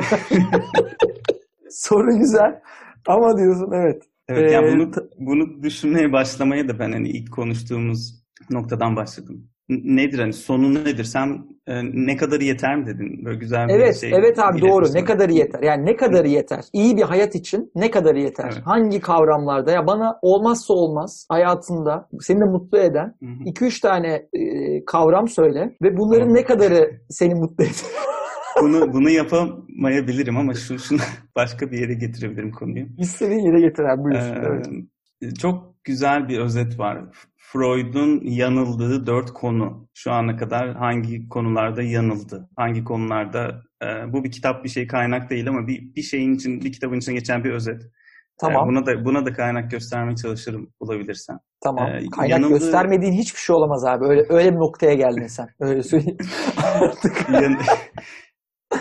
[1.70, 2.60] Soru güzel
[3.06, 4.02] ama diyorsun evet.
[4.28, 9.48] Evet, ee, yani bunu bunu düşünmeye başlamaya da ben hani ilk konuştuğumuz noktadan başladım.
[9.68, 11.04] Nedir hani sonu nedir?
[11.04, 13.24] Sen e, ne kadarı yeter mi dedin?
[13.24, 14.10] Böyle güzel bir evet, şey.
[14.14, 14.94] Evet abi doğru.
[14.94, 15.62] Ne kadarı yeter?
[15.62, 16.64] Yani ne kadarı yeter?
[16.72, 18.50] İyi bir hayat için ne kadarı yeter?
[18.52, 18.66] Evet.
[18.66, 19.70] Hangi kavramlarda?
[19.70, 25.96] Ya bana olmazsa olmaz hayatında seni de mutlu eden 2-3 tane e, kavram söyle ve
[25.96, 26.36] bunların evet.
[26.36, 27.74] ne kadarı seni mutlu eder?
[28.60, 30.98] bunu bunu yapamayabilirim ama şu şunu
[31.36, 32.86] başka bir yere getirebilirim konuyu.
[32.98, 34.88] İstediğin yere getir abi buyursun.
[35.22, 36.98] Ee, Çok güzel bir özet var.
[37.36, 39.88] Freud'un yanıldığı dört konu.
[39.94, 42.48] Şu ana kadar hangi konularda yanıldı?
[42.56, 46.60] Hangi konularda e, bu bir kitap bir şey kaynak değil ama bir bir şeyin için
[46.60, 47.82] bir kitabın içine geçen bir özet.
[48.40, 48.64] Tamam.
[48.64, 51.38] Ee, buna da buna da kaynak göstermeye çalışırım bulabilirsen.
[51.64, 51.86] Tamam.
[51.86, 52.58] Ee, kaynak yanıldığı...
[52.58, 54.04] göstermediğin hiçbir şey olamaz abi.
[54.04, 55.48] Öyle öyle bir noktaya geldin sen.
[55.60, 56.18] Öyle söyleyeyim.
[56.80, 57.30] Artık.
[57.30, 57.58] Yan...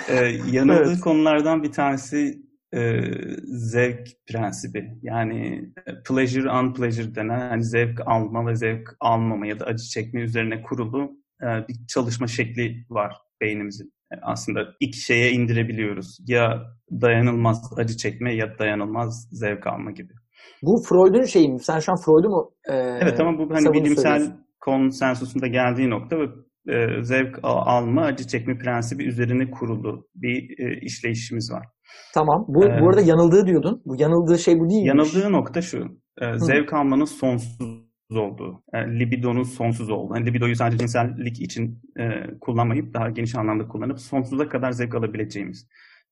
[0.10, 0.16] ee,
[0.52, 1.00] yanıldığı evet.
[1.00, 2.42] konulardan bir tanesi
[2.74, 3.02] e,
[3.44, 4.98] zevk prensibi.
[5.02, 10.22] Yani e, pleasure, unpleasure denen hani zevk alma ve zevk almama ya da acı çekme
[10.22, 13.94] üzerine kurulu e, bir çalışma şekli var beynimizin.
[14.12, 16.18] Yani aslında iki şeye indirebiliyoruz.
[16.28, 20.14] Ya dayanılmaz acı çekme ya dayanılmaz zevk alma gibi.
[20.62, 21.60] Bu Freud'un şeyi mi?
[21.60, 26.26] Sen şu an Freud'u mu e, Evet ama bu hani bilimsel konsensusunda geldiği nokta ve
[26.70, 31.68] e, zevk alma, acı çekme prensibi üzerine kurulu bir e, işleyişimiz var.
[32.14, 32.46] Tamam.
[32.48, 33.82] Bu, ee, bu arada yanıldığı diyordun.
[33.86, 34.88] Bu yanıldığı şey bu değil mi?
[34.88, 36.02] Yanıldığı nokta şu.
[36.22, 40.16] E, zevk almanın sonsuz olduğu, yani libidonun sonsuz olduğu.
[40.16, 42.04] Yani libidoyu sadece cinsellik için e,
[42.42, 45.68] kullanmayıp daha geniş anlamda kullanıp sonsuza kadar zevk alabileceğimiz.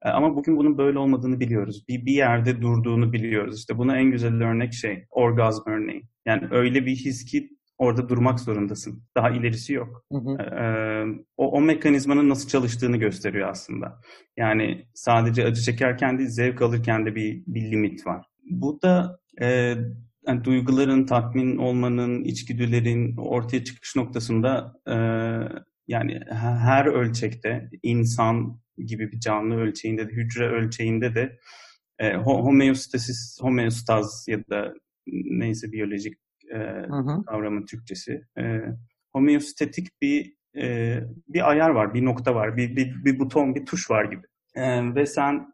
[0.05, 1.83] E, ama bugün bunun böyle olmadığını biliyoruz.
[1.89, 3.59] Bir, bir yerde durduğunu biliyoruz.
[3.59, 6.01] İşte buna en güzel örnek şey, orgazm örneği.
[6.25, 9.03] Yani öyle bir his ki orada durmak zorundasın.
[9.17, 10.05] Daha ilerisi yok.
[10.11, 10.41] Hı hı.
[10.41, 11.05] Ee,
[11.37, 14.01] o, o mekanizmanın nasıl çalıştığını gösteriyor aslında.
[14.37, 18.25] Yani sadece acı çekerken değil, zevk alırken de bir, bir limit var.
[18.49, 19.75] Bu da e,
[20.27, 24.95] yani duyguların, tatmin olmanın, içgüdülerin ortaya çıkış noktasında e,
[25.87, 31.39] yani her ölçekte insan gibi bir canlı ölçeğinde de, hücre ölçeğinde de
[31.99, 34.73] e, homeostasis, homeostaz ya da
[35.07, 36.17] neyse biyolojik
[36.53, 36.57] e,
[36.89, 37.23] hı hı.
[37.25, 38.21] kavramın Türkçesi.
[38.37, 38.61] E,
[39.13, 43.91] homeostatik bir e, bir ayar var, bir nokta var, bir, bir, bir buton, bir tuş
[43.91, 44.21] var gibi.
[44.55, 45.53] E, ve sen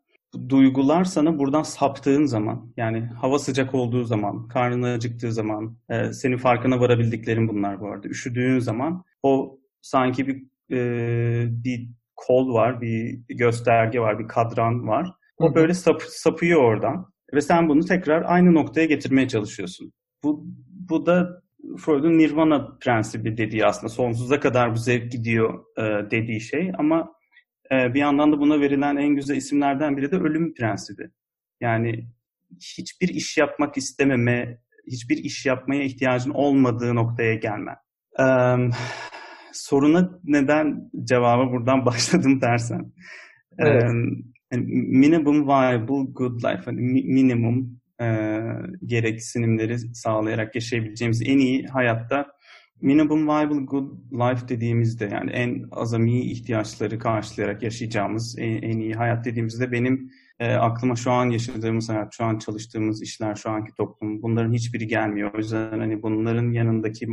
[0.50, 6.38] duygular sana buradan saptığın zaman, yani hava sıcak olduğu zaman, karnın acıktığı zaman, e, senin
[6.38, 8.08] farkına varabildiklerin bunlar bu arada.
[8.08, 15.12] Üşüdüğün zaman o sanki bir e, bir kol var, bir gösterge var, bir kadran var.
[15.38, 19.94] O böyle sap, sapıyor oradan ve sen bunu tekrar aynı noktaya getirmeye çalışıyorsun.
[20.24, 20.46] Bu
[20.90, 21.42] bu da
[21.78, 27.14] Freud'un nirvana prensibi dediği aslında sonsuza kadar bu zevk gidiyor e, dediği şey ama
[27.72, 31.10] e, bir yandan da buna verilen en güzel isimlerden biri de ölüm prensibi.
[31.62, 32.08] Yani
[32.78, 34.58] hiçbir iş yapmak istememe,
[34.88, 37.76] hiçbir iş yapmaya ihtiyacın olmadığı noktaya gelme.
[38.20, 38.26] E,
[39.54, 42.94] soruna neden cevaba buradan başladım dersen.
[43.58, 43.84] Evet.
[44.52, 48.40] E, minimum viable good life, hani minimum e,
[48.86, 52.36] gereksinimleri sağlayarak yaşayabileceğimiz en iyi hayatta
[52.82, 59.26] minimum viable good life dediğimizde yani en azami ihtiyaçları karşılayarak yaşayacağımız en, en iyi hayat
[59.26, 64.22] dediğimizde benim e, aklıma şu an yaşadığımız hayat, şu an çalıştığımız işler, şu anki toplum
[64.22, 65.34] bunların hiçbiri gelmiyor.
[65.34, 67.08] O yüzden hani bunların yanındaki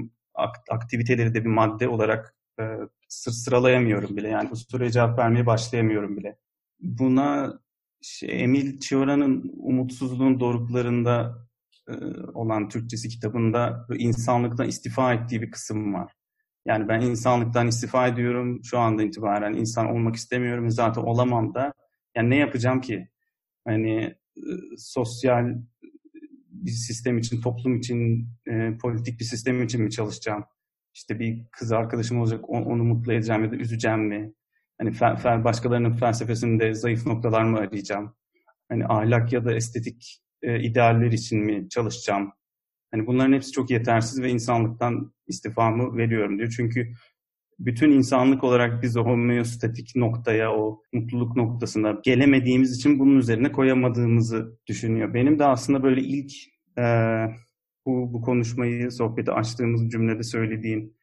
[0.70, 2.62] aktiviteleri de bir madde olarak e,
[3.08, 4.28] sır sıralayamıyorum bile.
[4.28, 6.36] Yani bu soruya cevap vermeye başlayamıyorum bile.
[6.80, 7.60] Buna
[8.02, 11.46] şey, Emil Ciora'nın Umutsuzluğun Doruklarında
[11.88, 11.92] e,
[12.34, 16.12] olan Türkçesi kitabında insanlıktan istifa ettiği bir kısım var.
[16.66, 18.60] Yani ben insanlıktan istifa ediyorum.
[18.64, 20.70] Şu anda itibaren insan olmak istemiyorum.
[20.70, 21.72] Zaten olamam da.
[22.16, 23.08] Yani ne yapacağım ki?
[23.66, 23.92] Hani
[24.36, 25.54] e, sosyal
[26.48, 30.44] bir sistem için, toplum için, e, politik bir sistem için mi çalışacağım?
[30.94, 34.32] İşte bir kız arkadaşım olacak, onu mutlu edeceğim ya da üzeceğim mi?
[34.82, 38.14] Hani fel, fel, başkalarının felsefesinde zayıf noktalar mı arayacağım?
[38.68, 42.32] Hani ahlak ya da estetik e, idealler için mi çalışacağım?
[42.90, 46.54] Hani bunların hepsi çok yetersiz ve insanlıktan istifamı veriyorum diyor.
[46.56, 46.92] Çünkü
[47.58, 54.58] bütün insanlık olarak biz o homeostatik noktaya, o mutluluk noktasına gelemediğimiz için bunun üzerine koyamadığımızı
[54.66, 55.14] düşünüyor.
[55.14, 56.32] Benim de aslında böyle ilk
[56.78, 56.84] e,
[57.86, 60.94] bu, bu konuşmayı, sohbeti açtığımız cümlede söylediğim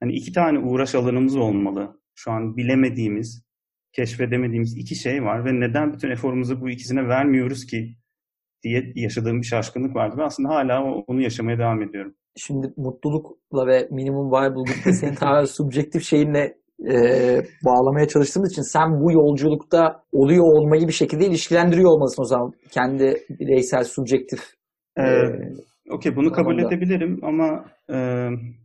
[0.00, 2.05] hani iki tane uğraş alanımız olmalı.
[2.16, 3.42] Şu an bilemediğimiz,
[3.92, 7.96] keşfedemediğimiz iki şey var ve neden bütün eforumuzu bu ikisine vermiyoruz ki
[8.62, 10.16] diye yaşadığım bir şaşkınlık vardı.
[10.18, 12.14] Ve aslında hala onu yaşamaya devam ediyorum.
[12.36, 16.56] Şimdi mutlulukla ve minimum viable'lıkla senin tamamen subjektif şeyinle
[16.90, 16.94] e,
[17.64, 22.52] bağlamaya çalıştığımız için sen bu yolculukta oluyor olmayı bir şekilde ilişkilendiriyor olmalısın o zaman.
[22.70, 24.40] Kendi bireysel subjektif
[24.98, 25.32] ee, e,
[25.90, 26.74] Okey bunu kabul anlamda.
[26.74, 27.96] edebilirim ama e,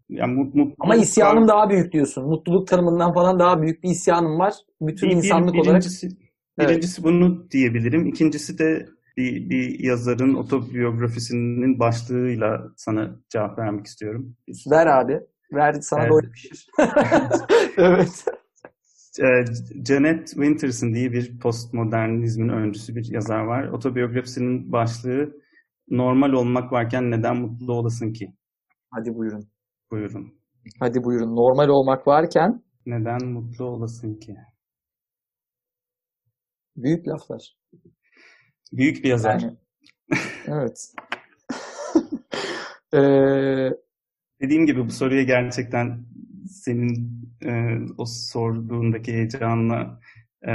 [0.09, 2.27] yani mut, mut, ama isyanım daha büyük diyorsun.
[2.27, 4.53] Mutluluk tanımından falan daha büyük bir isyanım var.
[4.81, 6.69] Bütün bir, insanlık bir, birincisi, olarak.
[6.69, 7.13] Birincisi evet.
[7.13, 8.05] bunu diyebilirim.
[8.05, 8.85] İkincisi de
[9.17, 14.35] bir, bir yazarın otobiyografisinin başlığıyla sana cevap vermek istiyorum.
[14.71, 15.19] Ver abi.
[15.53, 16.11] Ver sana evet.
[16.11, 16.67] doğru pişir.
[17.77, 18.25] evet.
[19.87, 23.67] Janet Winterson diye bir postmodernizmin öncüsü bir yazar var.
[23.67, 25.40] Otobiyografisinin başlığı
[25.91, 28.33] normal olmak varken neden mutlu olasın ki?
[28.91, 29.49] Hadi buyurun.
[29.91, 30.33] Buyurun.
[30.79, 31.35] Hadi buyurun.
[31.35, 34.35] Normal olmak varken neden mutlu olasın ki?
[36.75, 37.57] Büyük laflar.
[38.71, 39.39] Büyük bir yazar.
[39.39, 39.57] Yani,
[40.47, 40.93] evet.
[42.93, 43.69] ee,
[44.41, 46.05] Dediğim gibi bu soruya gerçekten
[46.49, 49.99] senin e, o sorduğundaki heyecanla
[50.47, 50.53] e,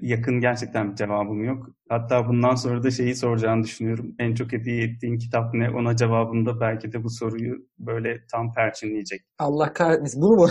[0.00, 1.66] yakın gerçekten bir cevabım yok.
[1.88, 4.14] Hatta bundan sonra da şeyi soracağını düşünüyorum.
[4.18, 5.70] En çok hediye ettiğin kitap ne?
[5.70, 9.20] Ona cevabında belki de bu soruyu böyle tam perçinleyecek.
[9.38, 10.22] Allah kahretmesin.
[10.22, 10.48] Bunu mu?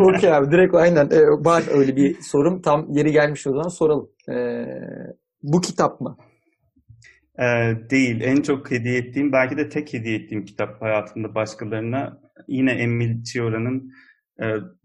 [0.00, 1.08] Okey abi direkt aynen.
[1.10, 2.62] Ee, var öyle bir sorum.
[2.62, 4.08] Tam yeri gelmiş o zaman soralım.
[4.28, 4.66] Ee,
[5.42, 6.16] bu kitap mı?
[7.38, 8.20] Ee, değil.
[8.20, 12.18] En çok hediye ettiğim, belki de tek hediye ettiğim kitap hayatımda başkalarına
[12.48, 13.92] yine Emil Ciora'nın e,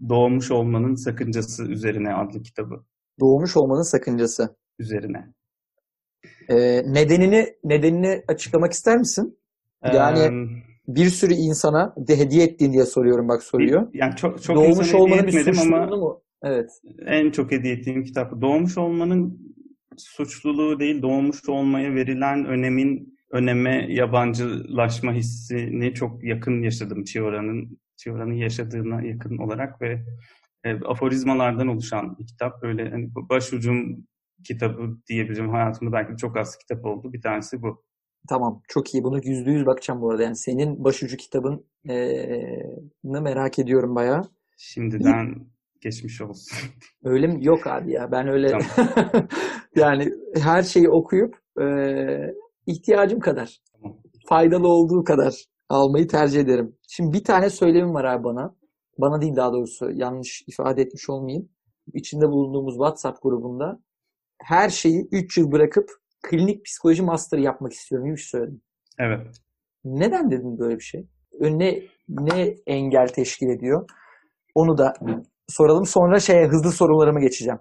[0.10, 2.84] Doğmuş Olmanın Sakıncası üzerine adlı kitabı.
[3.20, 4.56] Doğmuş olmanın sakıncası.
[4.80, 5.34] Üzerine.
[6.50, 6.56] Ee,
[6.94, 9.40] nedenini nedenini açıklamak ister misin?
[9.94, 13.88] Yani ee, bir sürü insana de hediye ettiğin diye soruyorum bak soruyor.
[13.94, 16.22] Yani çok çok Doğmuş olmanın bir suçluluğunu mu?
[16.44, 16.70] Evet.
[17.06, 18.42] En çok hediye ettiğim kitap.
[18.42, 19.40] Doğmuş olmanın
[19.98, 29.02] suçluluğu değil, doğmuş olmaya verilen önemin öneme yabancılaşma hissini çok yakın yaşadım Chiora'nın Chiora'nın yaşadığına
[29.02, 30.06] yakın olarak ve
[30.64, 32.62] e, aforizmalardan oluşan bir kitap.
[32.62, 34.08] Böyle hani başucum
[34.48, 35.50] kitabı diyebilirim.
[35.50, 37.14] Hayatımda belki çok az kitap oldu.
[37.14, 37.84] Bir tanesi bu.
[38.30, 38.62] Tamam.
[38.68, 39.04] Çok iyi.
[39.04, 40.24] Bunu yüzde yüz bakacağım bu arada.
[40.24, 41.66] Yani senin başucu kitabın
[43.04, 44.22] ne merak ediyorum bayağı.
[44.58, 45.48] Şimdiden
[45.82, 46.58] geçmiş olsun.
[47.04, 47.46] Öyle mi?
[47.46, 48.12] Yok abi ya.
[48.12, 48.48] Ben öyle
[49.76, 51.66] yani her şeyi okuyup e,
[52.68, 53.98] ihtiyacım kadar Tamam.
[54.30, 56.76] faydalı olduğu kadar almayı tercih ederim.
[56.88, 58.56] Şimdi bir tane söylemim var abi bana.
[58.98, 61.50] Bana değil daha doğrusu yanlış ifade etmiş olmayayım.
[61.94, 63.80] İçinde bulunduğumuz WhatsApp grubunda
[64.42, 65.90] her şeyi 3 yıl bırakıp
[66.24, 68.62] klinik psikoloji master yapmak istiyorum gibi bir şey söyledim.
[69.00, 69.28] Evet.
[69.86, 71.08] Neden dedin böyle bir şey?
[71.40, 73.90] Ne, ne engel teşkil ediyor?
[74.56, 74.94] Onu da
[75.48, 75.86] soralım.
[75.86, 77.60] Sonra şeye hızlı sorularıma geçeceğim.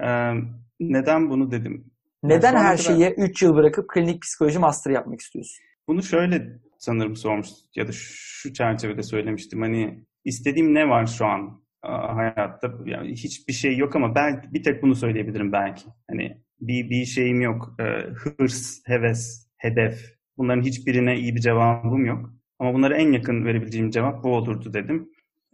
[0.00, 0.32] Ee,
[0.80, 1.84] neden bunu dedim?
[2.22, 5.64] Neden her şeyi 3 yıl bırakıp klinik psikoloji master yapmak istiyorsun?
[5.88, 9.62] Bunu şöyle sanırım sormuş ya da şu çerçevede söylemiştim.
[9.62, 12.74] Hani istediğim ne var şu an hayatta?
[12.84, 15.84] Yani hiçbir şey yok ama belki bir tek bunu söyleyebilirim belki.
[16.10, 17.76] Hani bir bir şeyim yok.
[17.80, 17.84] Ee,
[18.14, 20.16] hırs, heves, hedef.
[20.36, 22.30] Bunların hiçbirine iyi bir cevabım yok.
[22.58, 25.08] Ama bunlara en yakın verebileceğim cevap bu olurdu dedim.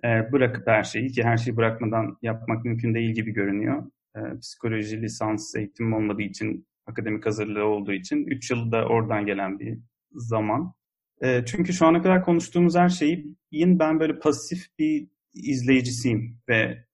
[0.05, 3.83] Ee, bırakıp her şeyi ki her şeyi bırakmadan yapmak mümkün değil gibi görünüyor.
[4.16, 9.78] Ee, psikoloji lisans eğitimim olmadığı için, akademik hazırlığı olduğu için 3 yılda oradan gelen bir
[10.12, 10.74] zaman.
[11.23, 16.85] E, çünkü şu ana kadar konuştuğumuz her şeyi yine ben böyle pasif bir izleyicisiyim ve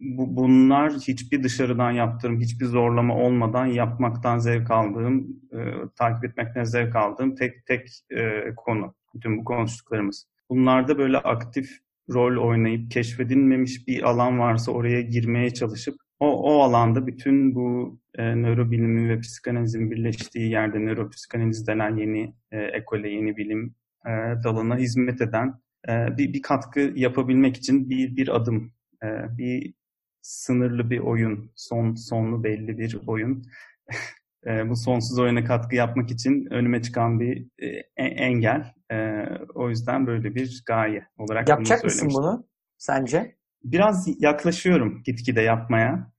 [0.00, 5.58] bu, bunlar hiçbir dışarıdan yaptığım, hiçbir zorlama olmadan yapmaktan zevk aldığım, e,
[5.96, 8.94] takip etmekten zevk aldığım tek tek e, konu.
[9.14, 10.26] Bütün bu konuştuklarımız.
[10.50, 11.70] Bunlarda böyle aktif
[12.10, 18.22] rol oynayıp keşfedilmemiş bir alan varsa oraya girmeye çalışıp o, o alanda bütün bu e,
[18.36, 23.74] nörobilimin ve psikanalizin birleştiği yerde nöropsikanaliz denen yeni e, ekole, yeni bilim
[24.06, 24.10] e,
[24.44, 25.54] dalına hizmet eden
[25.88, 29.74] e, bir, bir katkı yapabilmek için bir, bir adım, e, bir
[30.22, 33.44] sınırlı bir oyun, son sonlu belli bir oyun.
[34.46, 37.66] e, bu sonsuz oyuna katkı yapmak için önüme çıkan bir e,
[37.96, 38.74] e- engel.
[38.92, 42.22] E, o yüzden böyle bir gaye olarak bunu Yapacak mısın söylemiştim.
[42.22, 42.46] bunu
[42.78, 43.39] sence?
[43.64, 46.12] Biraz yaklaşıyorum gitgide yapmaya.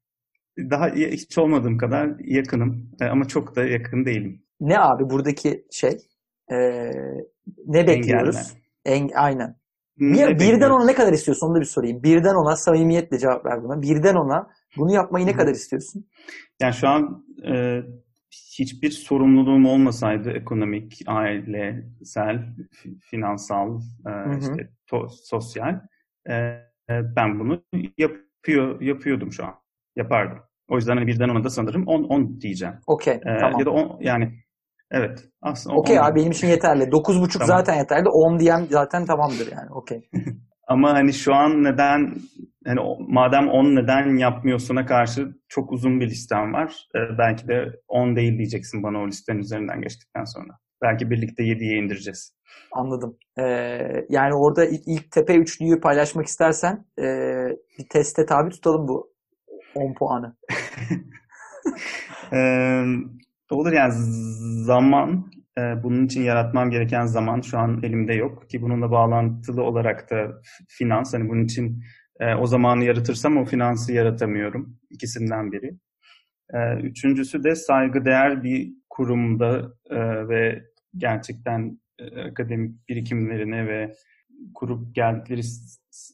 [0.57, 4.43] Daha hiç olmadığım kadar yakınım E, ama çok da yakın değilim.
[4.59, 5.97] Ne abi buradaki şey?
[6.51, 6.91] Ee,
[7.65, 8.53] ne bekliyoruz?
[8.85, 9.55] En, aynen.
[9.97, 12.03] Bir, Ne birden ona ne kadar istiyorsun onu da bir sorayım.
[12.03, 13.81] Birden ona samimiyetle cevap ver buna.
[13.81, 15.35] Birden ona bunu yapmayı ne Hı.
[15.35, 16.05] kadar istiyorsun?
[16.61, 17.81] Yani şu an e,
[18.31, 22.35] hiçbir sorumluluğum olmasaydı ekonomik, ailesel,
[22.71, 25.81] fi- finansal, e, işte to- sosyal
[26.29, 26.57] e,
[27.15, 27.63] ben bunu
[27.97, 29.53] yapıyor yapıyordum şu an.
[29.95, 30.39] Yapardım.
[30.67, 32.75] O yüzden hani birden ona da sanırım 10 10 diyeceğim.
[32.87, 33.59] Okey E, tamam.
[33.59, 34.33] Ya da 10 yani
[34.91, 35.25] evet.
[35.41, 36.83] Aslında Okey 10 abi benim için yeterli.
[36.83, 37.47] 9.5 Tamam.
[37.47, 38.09] zaten yeterli.
[38.09, 39.71] 10 diyen zaten tamamdır yani.
[39.71, 40.09] Okey.
[40.67, 42.13] Ama hani şu an neden
[42.67, 46.87] hani madem 10 neden yapmıyorsun'a karşı çok uzun bir listem var.
[46.95, 50.57] Ee, belki de 10 değil diyeceksin bana o listenin üzerinden geçtikten sonra.
[50.82, 52.36] Belki birlikte 7'ye indireceğiz.
[52.71, 53.17] Anladım.
[53.39, 53.43] Ee,
[54.09, 57.47] yani orada ilk, ilk tepe üçlüyü paylaşmak istersen ee,
[57.79, 59.13] bir teste tabi tutalım bu
[59.75, 60.36] 10 puanı.
[62.34, 62.84] Ee,
[63.49, 63.93] olur yani
[64.65, 70.11] zaman e, bunun için yaratmam gereken zaman şu an elimde yok ki bununla bağlantılı olarak
[70.11, 71.84] da finans hani bunun için
[72.19, 75.71] e, o zamanı yaratırsam o finansı yaratamıyorum ikisinden biri.
[76.53, 83.93] E, üçüncüsü de saygıdeğer bir kurumda e, ve gerçekten e, akademik birikimlerine ve
[84.53, 85.41] kurup geldikleri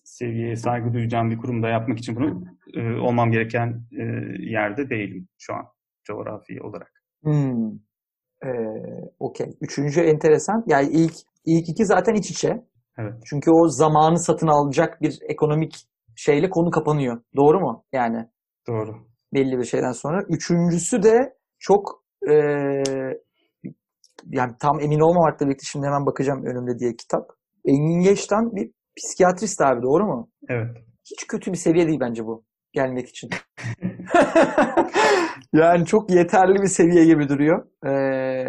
[0.05, 4.03] seviyeye saygı duyacağım bir kurumda yapmak için bunu e, olmam gereken e,
[4.39, 5.65] yerde değilim şu an
[6.03, 6.91] coğrafi olarak.
[7.23, 7.71] Hmm.
[8.45, 8.49] Ee,
[9.19, 9.57] Okey.
[9.61, 10.63] Üçüncü enteresan.
[10.67, 11.13] Yani ilk
[11.45, 12.65] ilk iki zaten iç içe.
[12.97, 13.13] Evet.
[13.25, 17.21] Çünkü o zamanı satın alacak bir ekonomik şeyle konu kapanıyor.
[17.35, 17.85] Doğru mu?
[17.93, 18.29] Yani
[18.67, 18.95] Doğru.
[19.33, 20.23] belli bir şeyden sonra.
[20.29, 22.83] Üçüncüsü de çok ee,
[24.25, 27.29] yani tam emin olmamakla birlikte şimdi hemen bakacağım önümde diye kitap.
[27.65, 28.15] Engin
[28.55, 30.29] bir psikiyatrist abi doğru mu?
[30.49, 30.77] Evet.
[31.11, 32.43] Hiç kötü bir seviye değil bence bu
[32.73, 33.29] gelmek için.
[35.53, 37.65] yani çok yeterli bir seviye gibi duruyor.
[37.85, 38.45] Ee,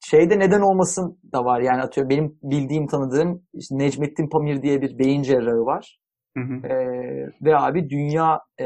[0.00, 1.60] şeyde neden olmasın da var.
[1.60, 5.98] Yani atıyorum benim bildiğim tanıdığım işte Necmettin Pamir diye bir beyin cerrahı var.
[6.36, 6.66] Hı hı.
[6.66, 8.64] Ee, ve abi dünya e,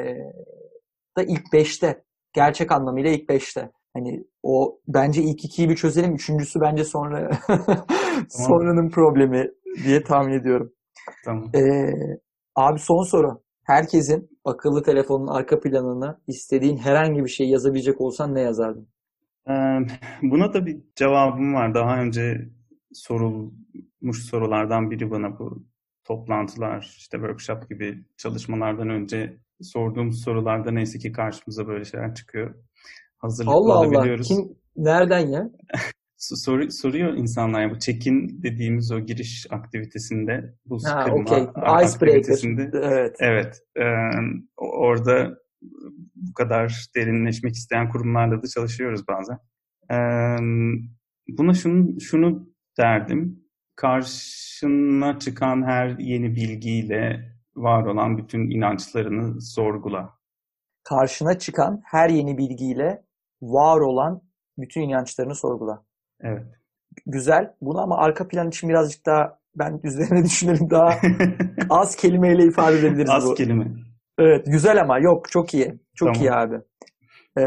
[1.18, 2.02] da ilk beşte.
[2.32, 3.70] Gerçek anlamıyla ilk beşte.
[3.96, 6.14] Hani o bence ilk ikiyi bir çözelim.
[6.14, 7.30] Üçüncüsü bence sonra
[8.28, 9.50] sonranın problemi
[9.84, 10.72] diye tahmin ediyorum.
[11.24, 11.50] Tamam.
[11.54, 11.92] Ee,
[12.56, 13.42] abi son soru.
[13.64, 18.88] Herkesin akıllı telefonun arka planına istediğin herhangi bir şey yazabilecek olsan ne yazardın?
[19.48, 19.52] Ee,
[20.22, 21.74] buna da bir cevabım var.
[21.74, 22.48] Daha önce
[22.92, 25.64] sorulmuş sorulardan biri bana bu
[26.04, 32.54] toplantılar, işte workshop gibi çalışmalardan önce sorduğum sorularda neyse ki karşımıza böyle şeyler çıkıyor.
[33.22, 33.88] Hazırlıklı Allah Allah.
[33.88, 34.28] olabiliyoruz.
[34.28, 34.38] Kim
[34.76, 35.50] nereden ya?
[36.16, 41.82] Soru, soruyor insanlar bu check-in dediğimiz o giriş aktivitesinde buz Ha, kırma Icebreaker.
[41.82, 43.16] aktivitesinde Evet.
[43.20, 43.84] evet e,
[44.56, 45.38] orada
[46.14, 49.38] bu kadar derinleşmek isteyen kurumlarla da çalışıyoruz bazen.
[49.90, 49.96] E,
[51.28, 52.48] buna şunu şunu
[52.78, 53.42] derdim.
[53.76, 60.10] Karşına çıkan her yeni bilgiyle var olan bütün inançlarını sorgula.
[60.84, 63.04] Karşına çıkan her yeni bilgiyle
[63.42, 64.20] var olan
[64.58, 65.82] bütün inançlarını sorgula.
[66.22, 66.46] Evet.
[67.06, 67.54] Güzel.
[67.60, 70.88] Bunu ama arka plan için birazcık daha ben üzerine düşünelim daha
[71.70, 73.34] az kelimeyle ifade edebiliriz Az bu.
[73.34, 73.66] kelime.
[74.18, 75.80] Evet, güzel ama yok çok iyi.
[75.94, 76.20] Çok Tamam.
[76.22, 76.56] iyi abi.
[77.38, 77.42] Ee,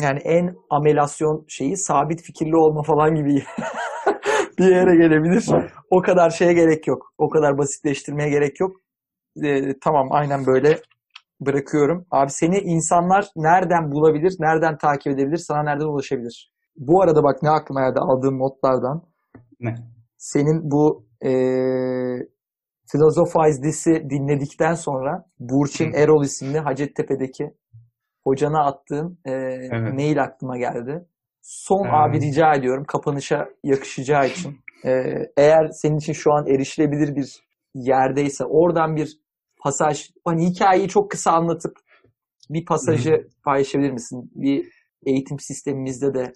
[0.00, 3.28] yani en amelasyon şeyi sabit fikirli olma falan gibi
[4.58, 5.46] bir yere gelebilir.
[5.90, 7.12] O kadar şeye gerek yok.
[7.18, 8.76] O kadar basitleştirmeye gerek yok.
[9.44, 10.78] Ee, tamam aynen böyle
[11.40, 12.06] bırakıyorum.
[12.10, 16.52] Abi seni insanlar nereden bulabilir, nereden takip edebilir, sana nereden ulaşabilir?
[16.76, 19.02] Bu arada bak ne aklıma geldi aldığım notlardan.
[19.60, 19.74] Ne?
[20.18, 22.28] Senin bu eee
[22.92, 25.96] Philosophize dizisi dinledikten sonra Burçin Hı.
[25.96, 27.54] Erol isimli Hacettepe'deki
[28.24, 29.94] hocana attığın eee, Evet.
[29.94, 31.04] mail aklıma geldi.
[31.42, 31.94] Son Evet.
[31.94, 34.60] abi rica ediyorum kapanışa yakışacağı için.
[34.84, 37.42] Eee, eğer senin için şu an erişilebilir bir
[37.74, 39.20] yerdeyse oradan bir
[39.62, 41.72] pasaj, hani hikayeyi çok kısa anlatıp
[42.50, 44.30] bir pasajı paylaşabilir misin?
[44.34, 44.68] Bir
[45.06, 46.32] eğitim sistemimizde de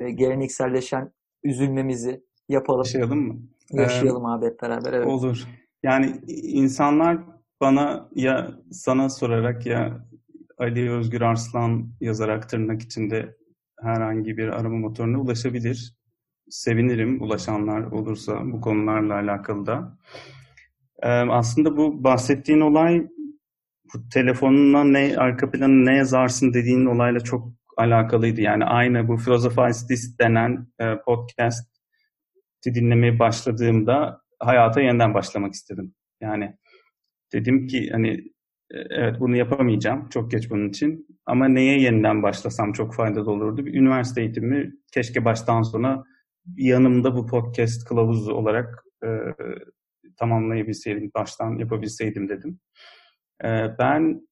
[0.00, 1.12] e, gelenekselleşen
[1.44, 2.82] üzülmemizi yapalım.
[2.84, 3.38] Yaşayalım mı?
[3.72, 4.92] Yaşayalım abi hep beraber.
[4.92, 5.06] Evet.
[5.06, 5.44] Olur.
[5.82, 7.18] Yani insanlar
[7.60, 10.06] bana ya sana sorarak ya
[10.58, 13.36] Ali Özgür Arslan yazarak tırnak içinde
[13.82, 15.94] herhangi bir arama motoruna ulaşabilir.
[16.50, 19.98] Sevinirim ulaşanlar olursa bu konularla alakalı da.
[21.02, 23.06] Aslında bu bahsettiğin olay
[23.94, 28.40] bu telefonuna ne arka planı ne yazarsın dediğin olayla çok alakalıydı.
[28.40, 31.78] Yani aynı bu Philosophize This denen e, podcast
[32.64, 35.94] dinlemeye başladığımda hayata yeniden başlamak istedim.
[36.20, 36.56] Yani
[37.32, 38.08] dedim ki hani
[38.70, 43.66] e, evet bunu yapamayacağım çok geç bunun için ama neye yeniden başlasam çok faydalı olurdu.
[43.66, 46.04] Bir üniversite eğitimi keşke baştan sona
[46.56, 49.08] yanımda bu podcast kılavuzu olarak e,
[50.18, 52.60] tamamlayabilseydim, baştan yapabilseydim dedim.
[53.44, 53.48] E,
[53.78, 54.28] ben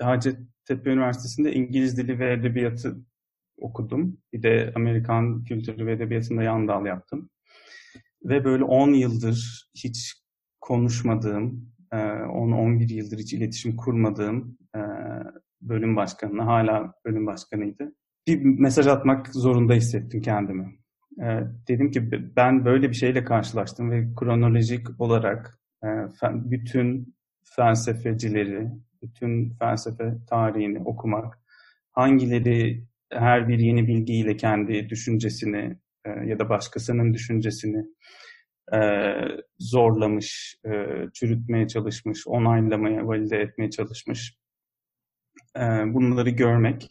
[0.00, 2.96] Hacettepe Üniversitesi'nde İngiliz Dili ve Edebiyatı
[3.56, 4.18] okudum.
[4.32, 7.30] Bir de Amerikan Kültürü ve Edebiyatı'nda yan dal yaptım.
[8.24, 10.14] Ve böyle 10 yıldır hiç
[10.60, 14.80] konuşmadığım, 10-11 yıldır hiç iletişim kurmadığım e,
[15.60, 17.94] bölüm başkanına, hala bölüm başkanıydı.
[18.26, 20.78] Bir mesaj atmak zorunda hissettim kendimi.
[21.22, 21.26] E,
[21.68, 25.88] dedim ki ben böyle bir şeyle karşılaştım ve kronolojik olarak e,
[26.24, 27.14] bütün
[27.44, 28.68] felsefecileri,
[29.02, 31.38] bütün felsefe tarihini okumak,
[31.92, 37.84] hangileri her bir yeni bilgiyle kendi düşüncesini e, ya da başkasının düşüncesini
[38.74, 38.78] e,
[39.58, 40.56] zorlamış,
[41.14, 44.34] çürütmeye çalışmış, onaylamaya, valide etmeye çalışmış.
[45.86, 46.88] Bunları görmek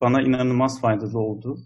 [0.00, 1.58] bana inanılmaz faydalı oldu.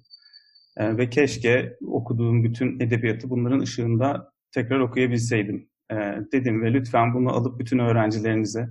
[0.76, 5.96] E, ve keşke okuduğum bütün edebiyatı bunların ışığında tekrar okuyabilseydim e,
[6.32, 8.68] dedim ve lütfen bunu alıp bütün öğrencilerinize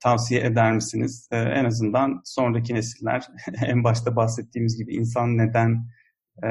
[0.00, 1.28] tavsiye eder misiniz?
[1.32, 3.26] E, en azından sonraki nesiller
[3.66, 5.86] en başta bahsettiğimiz gibi insan neden
[6.44, 6.48] e,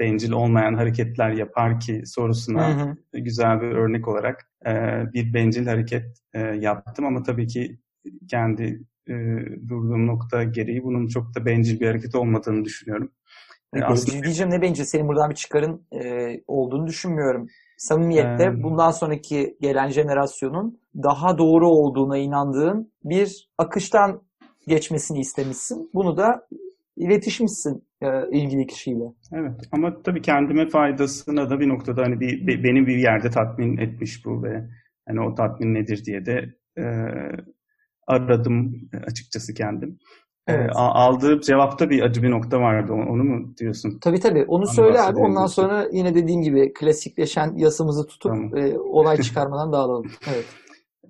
[0.00, 3.20] bencil olmayan hareketler yapar ki sorusuna Hı hı.
[3.20, 4.72] güzel bir örnek olarak e,
[5.12, 7.78] bir bencil hareket e, yaptım ama tabii ki
[8.30, 9.14] kendi e,
[9.68, 13.12] durduğum nokta gereği bunun çok da bencil bir hareket olmadığını düşünüyorum.
[13.74, 14.24] E, Aslında...
[14.24, 17.46] Diyeceğim ne bencil senin buradan bir çıkarın e, olduğunu düşünmüyorum.
[17.76, 24.22] Samimiyette Ee, bundan sonraki gelen jenerasyonun daha doğru olduğuna inandığın bir akıştan
[24.68, 25.90] geçmesini istemişsin.
[25.94, 26.46] Bunu da
[26.96, 29.04] iletişmişsin e, ilgili kişiyle.
[29.32, 33.76] Evet ama tabii kendime faydasına da bir noktada hani bir, be- beni bir yerde tatmin
[33.76, 34.68] etmiş bu ve
[35.08, 36.84] hani o tatmin nedir diye de e,
[38.06, 38.74] aradım
[39.06, 39.98] açıkçası kendim.
[40.46, 40.70] E, Evet.
[40.74, 42.92] aldığım cevapta bir acı bir nokta vardı.
[42.92, 43.98] Onu, mu diyorsun?
[44.00, 44.44] Tabii tabii.
[44.44, 45.18] Onu Onu söyle abi.
[45.18, 48.56] Ondan sonra yine dediğim gibi klasikleşen yasımızı tutup Tamam.
[48.56, 50.06] e, olay çıkarmadan dağılalım.
[50.34, 50.44] Evet.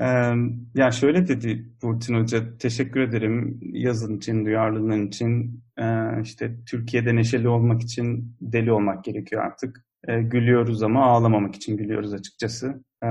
[0.01, 0.33] Ee,
[0.75, 5.61] ya şöyle dedi Burçin Hoca, teşekkür ederim yazın için, duyarlılığın için.
[5.79, 9.85] Ee, işte Türkiye'de neşeli olmak için deli olmak gerekiyor artık.
[10.09, 12.83] E, gülüyoruz ama ağlamamak için gülüyoruz açıkçası.
[13.03, 13.07] E,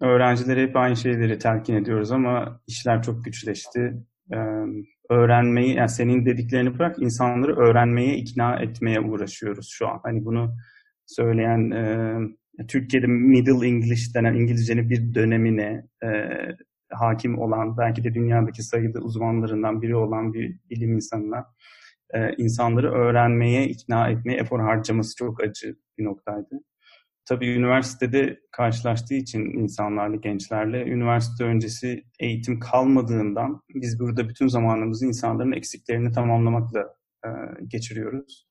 [0.00, 3.94] öğrencilere hep aynı şeyleri telkin ediyoruz ama işler çok güçleşti.
[5.10, 10.00] Öğrenmeyi, yani senin dediklerini bırak, insanları öğrenmeye ikna etmeye uğraşıyoruz şu an.
[10.02, 10.56] Hani bunu
[11.06, 16.08] söyleyen e, Türkiye'de Middle English denen İngilizcenin bir dönemine e,
[16.90, 21.46] hakim olan, belki de dünyadaki sayıda uzmanlarından biri olan bir bilim insanına
[22.14, 26.60] e, insanları öğrenmeye, ikna etmeye efor harcaması çok acı bir noktaydı.
[27.28, 35.52] Tabii üniversitede karşılaştığı için insanlarla, gençlerle, üniversite öncesi eğitim kalmadığından biz burada bütün zamanımızı insanların
[35.52, 36.80] eksiklerini tamamlamakla
[37.24, 37.28] e,
[37.66, 38.48] geçiriyoruz.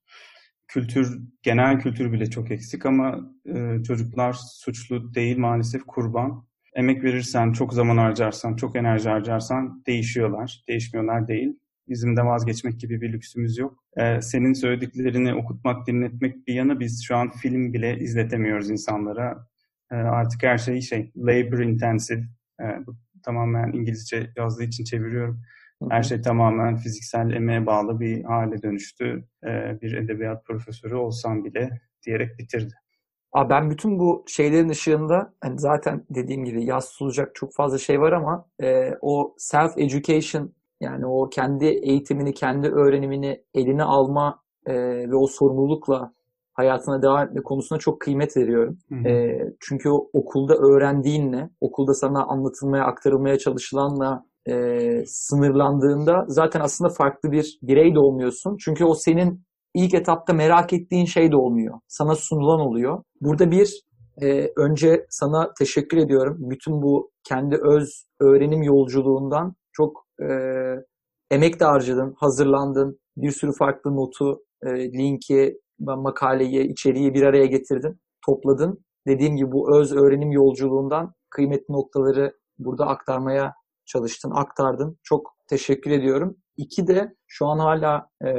[0.68, 6.48] Kültür, genel kültür bile çok eksik ama e, çocuklar suçlu değil maalesef kurban.
[6.76, 10.64] Emek verirsen, çok zaman harcarsan, çok enerji harcarsan değişiyorlar.
[10.68, 11.60] Değişmiyorlar değil.
[11.90, 13.84] Bizim de vazgeçmek gibi bir lüksümüz yok.
[13.98, 19.48] Ee, senin söylediklerini okutmak, dinletmek bir yana biz şu an film bile izletemiyoruz insanlara.
[19.92, 22.24] Ee, artık her şey şey, labor intensive.
[22.62, 25.42] Ee, bu tamamen İngilizce yazdığı için çeviriyorum.
[25.90, 29.28] Her şey tamamen fiziksel emeğe bağlı bir hale dönüştü.
[29.46, 32.74] Ee, bir edebiyat profesörü olsam bile diyerek bitirdi.
[33.34, 38.02] Abi ben bütün bu şeylerin ışığında hani zaten dediğim gibi yaz tutulacak çok fazla şey
[38.02, 44.74] var ama e, o self education yani o kendi eğitimini, kendi öğrenimini eline alma e,
[45.10, 46.12] ve o sorumlulukla
[46.54, 48.78] hayatına devam etme konusuna çok kıymet veriyorum.
[49.06, 54.54] E, çünkü o, okulda öğrendiğinle, okulda sana anlatılmaya, aktarılmaya çalışılanla e,
[55.06, 58.58] sınırlandığında zaten aslında farklı bir birey de olmuyorsun.
[58.60, 61.80] Çünkü o senin ilk etapta merak ettiğin şey de olmuyor.
[61.88, 63.04] Sana sunulan oluyor.
[63.22, 63.84] Burada bir
[64.22, 66.38] e, önce sana teşekkür ediyorum.
[66.40, 70.28] Bütün bu kendi öz öğrenim yolculuğundan çok e,
[71.32, 73.00] emek de harcadın, hazırlandın.
[73.18, 78.86] Bir sürü farklı notu, e, linki, makaleyi, içeriği bir araya getirdin, topladın.
[79.08, 83.54] Dediğim gibi bu öz öğrenim yolculuğundan kıymetli noktaları burada aktarmaya
[83.86, 84.98] çalıştın, aktardın.
[85.04, 86.38] Çok teşekkür ediyorum.
[86.58, 88.30] İki de şu an hala e,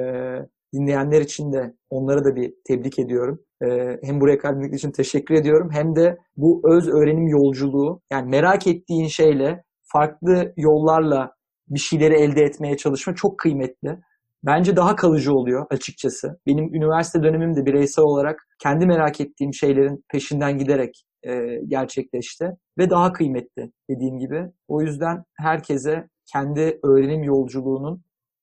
[0.75, 3.41] dinleyenler için de onları da bir tebrik ediyorum.
[3.63, 8.67] Ee, hem buraya kalbimlik için teşekkür ediyorum hem de bu öz öğrenim yolculuğu yani merak
[8.67, 11.33] ettiğin şeyle farklı yollarla
[11.71, 13.99] bir şeyleri elde etmeye çalışma çok kıymetli.
[14.47, 16.39] Bence daha kalıcı oluyor açıkçası.
[16.47, 23.13] Benim üniversite dönemimde bireysel olarak kendi merak ettiğim şeylerin peşinden giderek e, gerçekleşti ve daha
[23.13, 24.51] kıymetli dediğim gibi.
[24.69, 28.03] O yüzden herkese kendi öğrenim yolculuğunun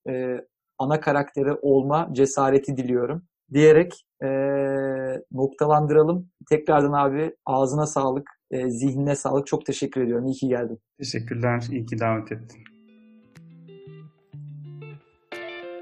[0.10, 0.38] e,
[0.80, 3.26] ana karakteri olma cesareti diliyorum.
[3.54, 4.28] Diyerek e,
[5.32, 6.30] noktalandıralım.
[6.50, 9.48] Tekrardan abi ağzına sağlık, e, zihnine sağlık.
[9.48, 10.26] Çok teşekkür ediyorum.
[10.26, 10.80] İyi ki geldin.
[10.98, 11.64] Teşekkürler.
[11.72, 12.75] İyi ki davet ettin.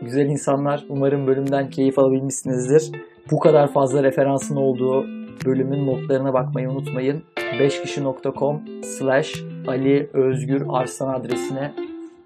[0.06, 0.86] Güzel insanlar.
[0.90, 2.92] Umarım bölümden keyif alabilmişsinizdir.
[3.32, 5.06] Bu kadar fazla referansın olduğu
[5.46, 7.24] bölümün notlarına bakmayı unutmayın.
[7.38, 11.74] 5kişi.com slash Ali Özgür Arslan adresine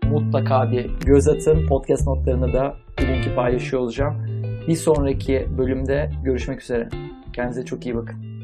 [0.03, 1.67] mutlaka bir göz atın.
[1.67, 4.15] Podcast notlarını da linki paylaşıyor olacağım.
[4.67, 6.89] Bir sonraki bölümde görüşmek üzere.
[7.33, 8.36] Kendinize çok iyi bakın.